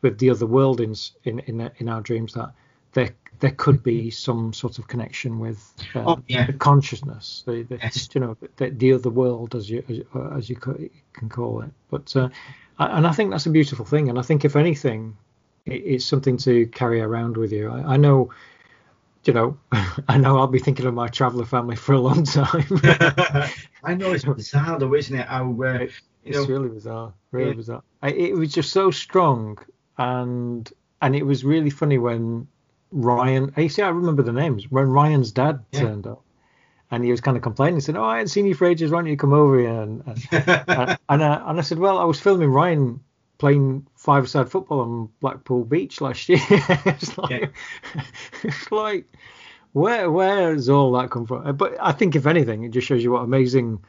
with 0.02 0.20
the 0.20 0.30
other 0.30 0.46
world 0.46 0.80
in 0.80 0.96
in 1.26 1.40
in, 1.40 1.70
in 1.78 1.90
our 1.90 2.02
dreams 2.02 2.34
that 2.34 2.52
there 2.94 3.10
there 3.40 3.52
could 3.52 3.84
be 3.84 4.10
some 4.10 4.54
sort 4.54 4.80
of 4.80 4.88
connection 4.88 5.40
with 5.40 5.74
uh, 5.96 6.04
oh, 6.06 6.24
yeah. 6.28 6.52
consciousness, 6.54 7.44
the, 7.46 7.64
the 7.64 7.78
yes. 7.78 8.10
you 8.14 8.22
know 8.22 8.38
the, 8.58 8.70
the, 8.70 8.94
other 8.94 9.10
world 9.10 9.56
as 9.56 9.70
you 9.70 9.84
as, 9.90 10.00
as 10.38 10.50
you 10.50 10.56
can 10.56 11.30
call 11.30 11.62
it. 11.62 11.72
But 11.90 12.16
uh, 12.16 12.30
and 12.80 13.06
I 13.06 13.12
think 13.12 13.32
that's 13.32 13.46
a 13.46 13.52
beautiful 13.52 13.86
thing, 13.86 14.10
and 14.10 14.18
I 14.18 14.22
think 14.22 14.46
if 14.46 14.56
anything, 14.56 15.16
it, 15.66 15.76
it's 15.76 16.06
something 16.06 16.38
to 16.38 16.68
carry 16.68 17.02
around 17.02 17.38
with 17.38 17.52
you. 17.52 17.70
I, 17.70 17.94
I 17.94 17.98
know 17.98 18.32
you 19.28 19.34
know, 19.34 19.58
I 20.08 20.18
know 20.18 20.38
I'll 20.38 20.48
be 20.48 20.60
thinking 20.60 20.86
of 20.86 20.94
my 20.94 21.08
traveller 21.08 21.46
family 21.46 21.76
for 21.76 21.94
a 21.94 22.00
long 22.00 22.24
time. 22.24 22.66
I 23.84 23.94
know 23.94 24.12
it's 24.14 24.26
bizarre 24.26 24.80
though, 24.80 24.96
isn't 24.96 25.16
it? 25.16 25.28
How 25.28 25.52
uh, 25.62 25.88
it's 26.24 26.38
know, 26.38 26.46
really 26.46 26.70
bizarre, 26.70 27.14
really 27.32 27.50
yeah. 27.50 27.56
bizarre. 27.56 27.84
I, 28.02 28.12
it 28.12 28.36
was 28.36 28.52
just 28.54 28.72
so 28.72 28.90
strong, 28.90 29.60
and 29.98 30.72
and 31.02 31.16
it 31.16 31.26
was 31.26 31.44
really 31.44 31.70
funny 31.70 31.98
when 31.98 32.48
Ryan. 32.92 33.54
I 33.58 33.68
see, 33.68 33.82
I 33.82 33.90
remember 33.90 34.24
the 34.24 34.34
names 34.34 34.70
when 34.70 34.90
Ryan's 34.90 35.32
dad 35.32 35.64
yeah. 35.72 35.82
turned 35.82 36.08
up, 36.08 36.24
and 36.92 37.04
he 37.04 37.12
was 37.12 37.22
kind 37.22 37.38
of 37.38 37.44
complaining. 37.44 37.76
He 37.76 37.82
said, 37.82 37.98
"Oh, 37.98 38.04
I 38.04 38.18
hadn't 38.18 38.30
seen 38.30 38.46
you 38.46 38.56
for 38.56 38.66
ages. 38.66 38.92
Why 38.92 39.00
don't 39.00 39.08
you 39.08 39.18
come 39.18 39.34
over 39.34 39.60
here?" 39.60 39.82
And 39.82 40.04
and, 40.06 40.28
and, 40.32 40.98
and, 41.10 41.22
uh, 41.22 41.44
and 41.46 41.60
I 41.60 41.62
said, 41.62 41.80
"Well, 41.80 41.98
I 41.98 42.06
was 42.06 42.20
filming 42.20 42.50
Ryan 42.50 43.00
playing 43.38 43.86
five-a-side 43.96 44.50
football 44.50 44.82
on 44.82 45.10
Blackpool 45.20 45.64
Beach 45.64 46.02
last 46.02 46.28
year. 46.30 46.40
it's 46.50 47.18
like, 47.18 47.32
yeah. 47.32 48.04
it's 48.44 48.72
like, 48.72 49.06
where 49.74 50.10
where 50.10 50.54
has 50.54 50.70
all 50.70 50.92
that 50.94 51.12
come 51.12 51.26
from? 51.26 51.56
But 51.56 51.78
I 51.80 51.92
think 51.92 52.16
if 52.16 52.26
anything, 52.26 52.64
it 52.64 52.72
just 52.72 52.88
shows 52.88 53.04
you 53.04 53.12
what 53.12 53.24
amazing 53.24 53.84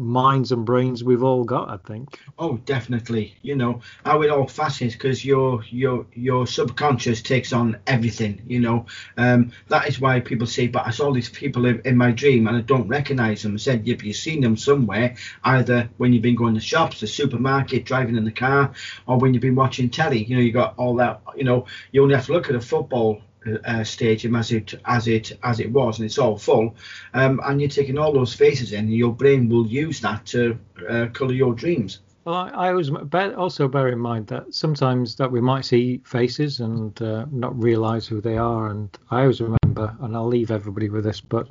minds 0.00 0.52
and 0.52 0.64
brains 0.64 1.04
we've 1.04 1.22
all 1.22 1.44
got 1.44 1.68
i 1.70 1.76
think. 1.86 2.18
Oh 2.38 2.56
definitely. 2.64 3.34
You 3.42 3.54
know 3.56 3.80
how 4.04 4.22
it 4.22 4.30
all 4.30 4.46
fascinates 4.46 4.94
because 4.94 5.24
your 5.24 5.62
your 5.70 6.06
your 6.14 6.46
subconscious 6.46 7.22
takes 7.22 7.52
on 7.52 7.76
everything 7.86 8.42
you 8.46 8.60
know. 8.60 8.86
Um 9.16 9.52
that 9.68 9.88
is 9.88 10.00
why 10.00 10.20
people 10.20 10.46
say 10.46 10.66
but 10.66 10.86
i 10.86 10.90
saw 10.90 11.12
these 11.12 11.28
people 11.28 11.66
in, 11.66 11.80
in 11.84 11.96
my 11.96 12.10
dream 12.10 12.46
and 12.46 12.56
i 12.56 12.60
don't 12.60 12.88
recognize 12.88 13.42
them. 13.42 13.54
I 13.54 13.58
said 13.58 13.86
yep 13.86 14.02
you've 14.02 14.16
seen 14.16 14.40
them 14.40 14.56
somewhere 14.56 15.16
either 15.44 15.88
when 15.98 16.12
you've 16.12 16.22
been 16.22 16.36
going 16.36 16.54
to 16.54 16.60
shops 16.60 17.00
the 17.00 17.06
supermarket 17.06 17.84
driving 17.84 18.16
in 18.16 18.24
the 18.24 18.32
car 18.32 18.72
or 19.06 19.18
when 19.18 19.34
you've 19.34 19.42
been 19.42 19.54
watching 19.54 19.90
telly. 19.90 20.24
You 20.24 20.36
know 20.36 20.42
you 20.42 20.52
got 20.52 20.74
all 20.76 20.96
that 20.96 21.20
you 21.36 21.44
know. 21.44 21.66
You 21.92 22.02
only 22.02 22.14
have 22.14 22.26
to 22.26 22.32
look 22.32 22.48
at 22.48 22.54
a 22.54 22.60
football 22.60 23.20
uh, 23.64 23.84
stadium 23.84 24.36
as 24.36 24.52
it 24.52 24.74
as 24.84 25.08
it 25.08 25.32
as 25.42 25.60
it 25.60 25.70
was, 25.70 25.98
and 25.98 26.06
it's 26.06 26.18
all 26.18 26.36
full. 26.36 26.74
Um, 27.14 27.40
and 27.44 27.60
you're 27.60 27.70
taking 27.70 27.98
all 27.98 28.12
those 28.12 28.34
faces 28.34 28.72
in, 28.72 28.80
and 28.80 28.94
your 28.94 29.12
brain 29.12 29.48
will 29.48 29.66
use 29.66 30.00
that 30.00 30.26
to 30.26 30.58
uh, 30.88 31.06
colour 31.12 31.32
your 31.32 31.54
dreams. 31.54 32.00
Well, 32.24 32.34
I, 32.34 32.48
I 32.50 32.68
always 32.70 32.90
also 32.90 33.66
bear 33.66 33.88
in 33.88 33.98
mind 33.98 34.26
that 34.26 34.54
sometimes 34.54 35.14
that 35.16 35.32
we 35.32 35.40
might 35.40 35.64
see 35.64 36.02
faces 36.04 36.60
and 36.60 37.00
uh, 37.00 37.24
not 37.30 37.58
realise 37.60 38.06
who 38.06 38.20
they 38.20 38.36
are. 38.36 38.68
And 38.68 38.90
I 39.10 39.22
always 39.22 39.40
remember 39.40 39.60
remember, 39.80 40.04
and 40.04 40.16
I'll 40.16 40.26
leave 40.26 40.50
everybody 40.50 40.88
with 40.88 41.04
this, 41.04 41.20
but 41.20 41.48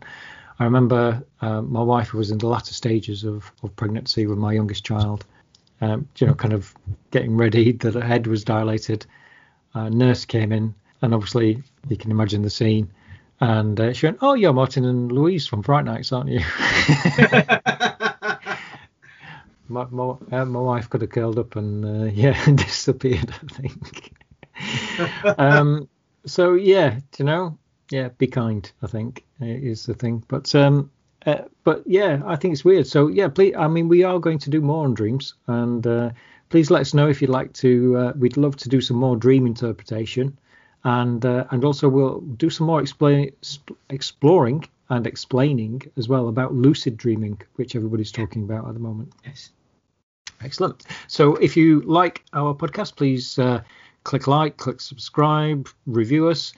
I 0.60 0.64
remember 0.66 1.24
uh, 1.42 1.62
my 1.62 1.82
wife 1.82 2.14
was 2.14 2.32
in 2.32 2.38
the 2.38 2.48
latter 2.48 2.74
stages 2.74 3.24
of, 3.24 3.52
of 3.64 3.76
pregnancy 3.76 4.28
with 4.28 4.38
my 4.38 4.54
youngest 4.54 4.84
child, 4.84 5.26
um, 5.82 6.08
you 6.18 6.28
know, 6.28 6.34
kind 6.34 6.54
of 6.54 6.74
getting 7.12 7.38
ready, 7.38 7.72
that 7.72 7.94
her 7.94 8.02
head 8.02 8.28
was 8.28 8.44
dilated. 8.44 9.06
A 9.74 9.90
nurse 9.90 10.26
came 10.26 10.52
in, 10.52 10.76
and 11.02 11.14
obviously 11.14 11.64
you 11.88 11.98
can 11.98 12.12
imagine 12.12 12.42
the 12.42 12.50
scene. 12.50 12.92
And 13.42 13.80
uh, 13.80 13.94
she 13.94 14.06
went, 14.06 14.18
"Oh, 14.22 14.34
you're 14.34 14.52
Martin 14.52 14.84
and 14.84 15.12
Louise 15.12 15.48
from 15.48 15.64
Fright 15.64 15.86
Nights, 15.86 16.12
aren't 16.12 16.30
you?" 16.30 16.42
my, 19.70 19.86
my, 19.92 20.16
uh, 20.32 20.46
my 20.46 20.60
wife 20.60 20.90
could 20.90 21.02
have 21.02 21.12
curled 21.12 21.40
up 21.40 21.56
and 21.56 21.86
uh, 21.86 22.06
yeah 22.14 22.44
disappeared 22.52 23.32
i 23.32 23.54
think. 23.54 24.14
Um, 25.38 25.88
so 26.26 26.54
yeah 26.56 27.00
you 27.18 27.24
know? 27.24 27.58
Yeah 27.90 28.10
be 28.10 28.28
kind 28.28 28.70
i 28.82 28.88
think 28.88 29.24
is 29.40 29.86
the 29.86 29.94
thing. 29.94 30.22
But 30.28 30.54
um 30.54 30.92
uh, 31.26 31.44
but 31.64 31.84
yeah 31.86 32.22
i 32.26 32.36
think 32.36 32.52
it's 32.52 32.66
weird. 32.66 32.88
So 32.88 33.08
yeah 33.08 33.30
please 33.30 33.56
i 33.56 33.68
mean 33.70 33.88
we 33.88 34.04
are 34.04 34.20
going 34.20 34.40
to 34.40 34.50
do 34.50 34.60
more 34.60 34.84
on 34.84 34.96
dreams. 34.96 35.36
And 35.48 35.88
uh, 35.88 36.10
please 36.50 36.70
let 36.70 36.82
us 36.82 36.94
know 36.94 37.08
if 37.08 37.22
you'd 37.22 37.30
like 37.30 37.54
to 37.54 37.98
uh, 37.98 38.14
we'd 38.18 38.36
love 38.36 38.58
to 38.58 38.70
do 38.70 38.82
some 38.82 38.98
more 38.98 39.16
dream 39.16 39.46
interpretation 39.46 40.38
and 40.84 41.26
uh, 41.26 41.46
and 41.52 41.64
also 41.64 41.90
we'll 41.90 42.22
do 42.38 42.50
some 42.50 42.68
more 42.68 42.82
explain 42.82 43.32
exploring 43.90 44.64
and 44.90 45.06
explaining 45.06 45.82
as 45.98 46.08
well 46.08 46.30
about 46.30 46.54
lucid 46.54 46.96
dreaming 46.98 47.40
which 47.56 47.76
everybody's 47.76 48.12
talking 48.12 48.44
about 48.44 48.68
at 48.68 48.74
the 48.74 48.80
moment 48.80 49.12
yes 49.26 49.52
Excellent. 50.42 50.86
So 51.08 51.36
if 51.36 51.58
you 51.58 51.82
like 51.82 52.24
our 52.34 52.54
podcast, 52.54 52.96
please 52.96 53.38
uh, 53.38 53.62
click 54.04 54.28
like, 54.28 54.58
click 54.58 54.80
subscribe, 54.80 55.68
review 55.86 56.30
us, 56.30 56.54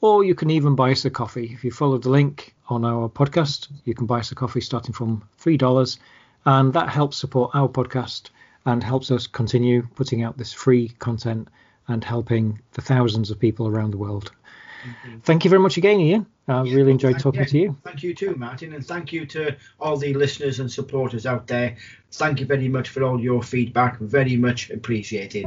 or 0.00 0.24
you 0.24 0.34
can 0.34 0.50
even 0.50 0.76
buy 0.76 0.92
us 0.92 1.04
a 1.04 1.10
coffee. 1.10 1.50
If 1.52 1.64
you 1.64 1.70
follow 1.70 1.98
the 1.98 2.10
link 2.10 2.54
on 2.68 2.84
our 2.84 3.08
podcast, 3.08 3.68
you 3.84 3.94
can 3.94 4.06
buy 4.06 4.20
us 4.20 4.30
a 4.30 4.34
coffee 4.34 4.60
starting 4.60 4.92
from 4.92 5.24
$3. 5.40 5.98
And 6.46 6.72
that 6.74 6.88
helps 6.88 7.16
support 7.16 7.50
our 7.54 7.68
podcast 7.68 8.30
and 8.66 8.82
helps 8.84 9.10
us 9.10 9.26
continue 9.26 9.86
putting 9.94 10.22
out 10.22 10.38
this 10.38 10.52
free 10.52 10.88
content 10.98 11.48
and 11.88 12.02
helping 12.02 12.60
the 12.72 12.82
thousands 12.82 13.30
of 13.30 13.38
people 13.38 13.68
around 13.68 13.92
the 13.92 13.98
world. 13.98 14.32
Mm-hmm. 14.84 15.18
Thank 15.20 15.44
you 15.44 15.50
very 15.50 15.62
much 15.62 15.76
again, 15.76 16.00
Ian. 16.00 16.26
I 16.46 16.62
yeah, 16.62 16.74
really 16.74 16.90
enjoyed 16.90 17.18
talking 17.18 17.40
yeah, 17.40 17.46
to 17.46 17.58
you. 17.58 17.76
Thank 17.84 18.02
you 18.02 18.14
too, 18.14 18.34
Martin, 18.34 18.74
and 18.74 18.84
thank 18.84 19.12
you 19.12 19.24
to 19.26 19.56
all 19.80 19.96
the 19.96 20.12
listeners 20.12 20.60
and 20.60 20.70
supporters 20.70 21.24
out 21.24 21.46
there. 21.46 21.76
Thank 22.12 22.40
you 22.40 22.46
very 22.46 22.68
much 22.68 22.90
for 22.90 23.02
all 23.02 23.20
your 23.20 23.42
feedback. 23.42 23.98
Very 23.98 24.36
much 24.36 24.70
appreciated. 24.70 25.46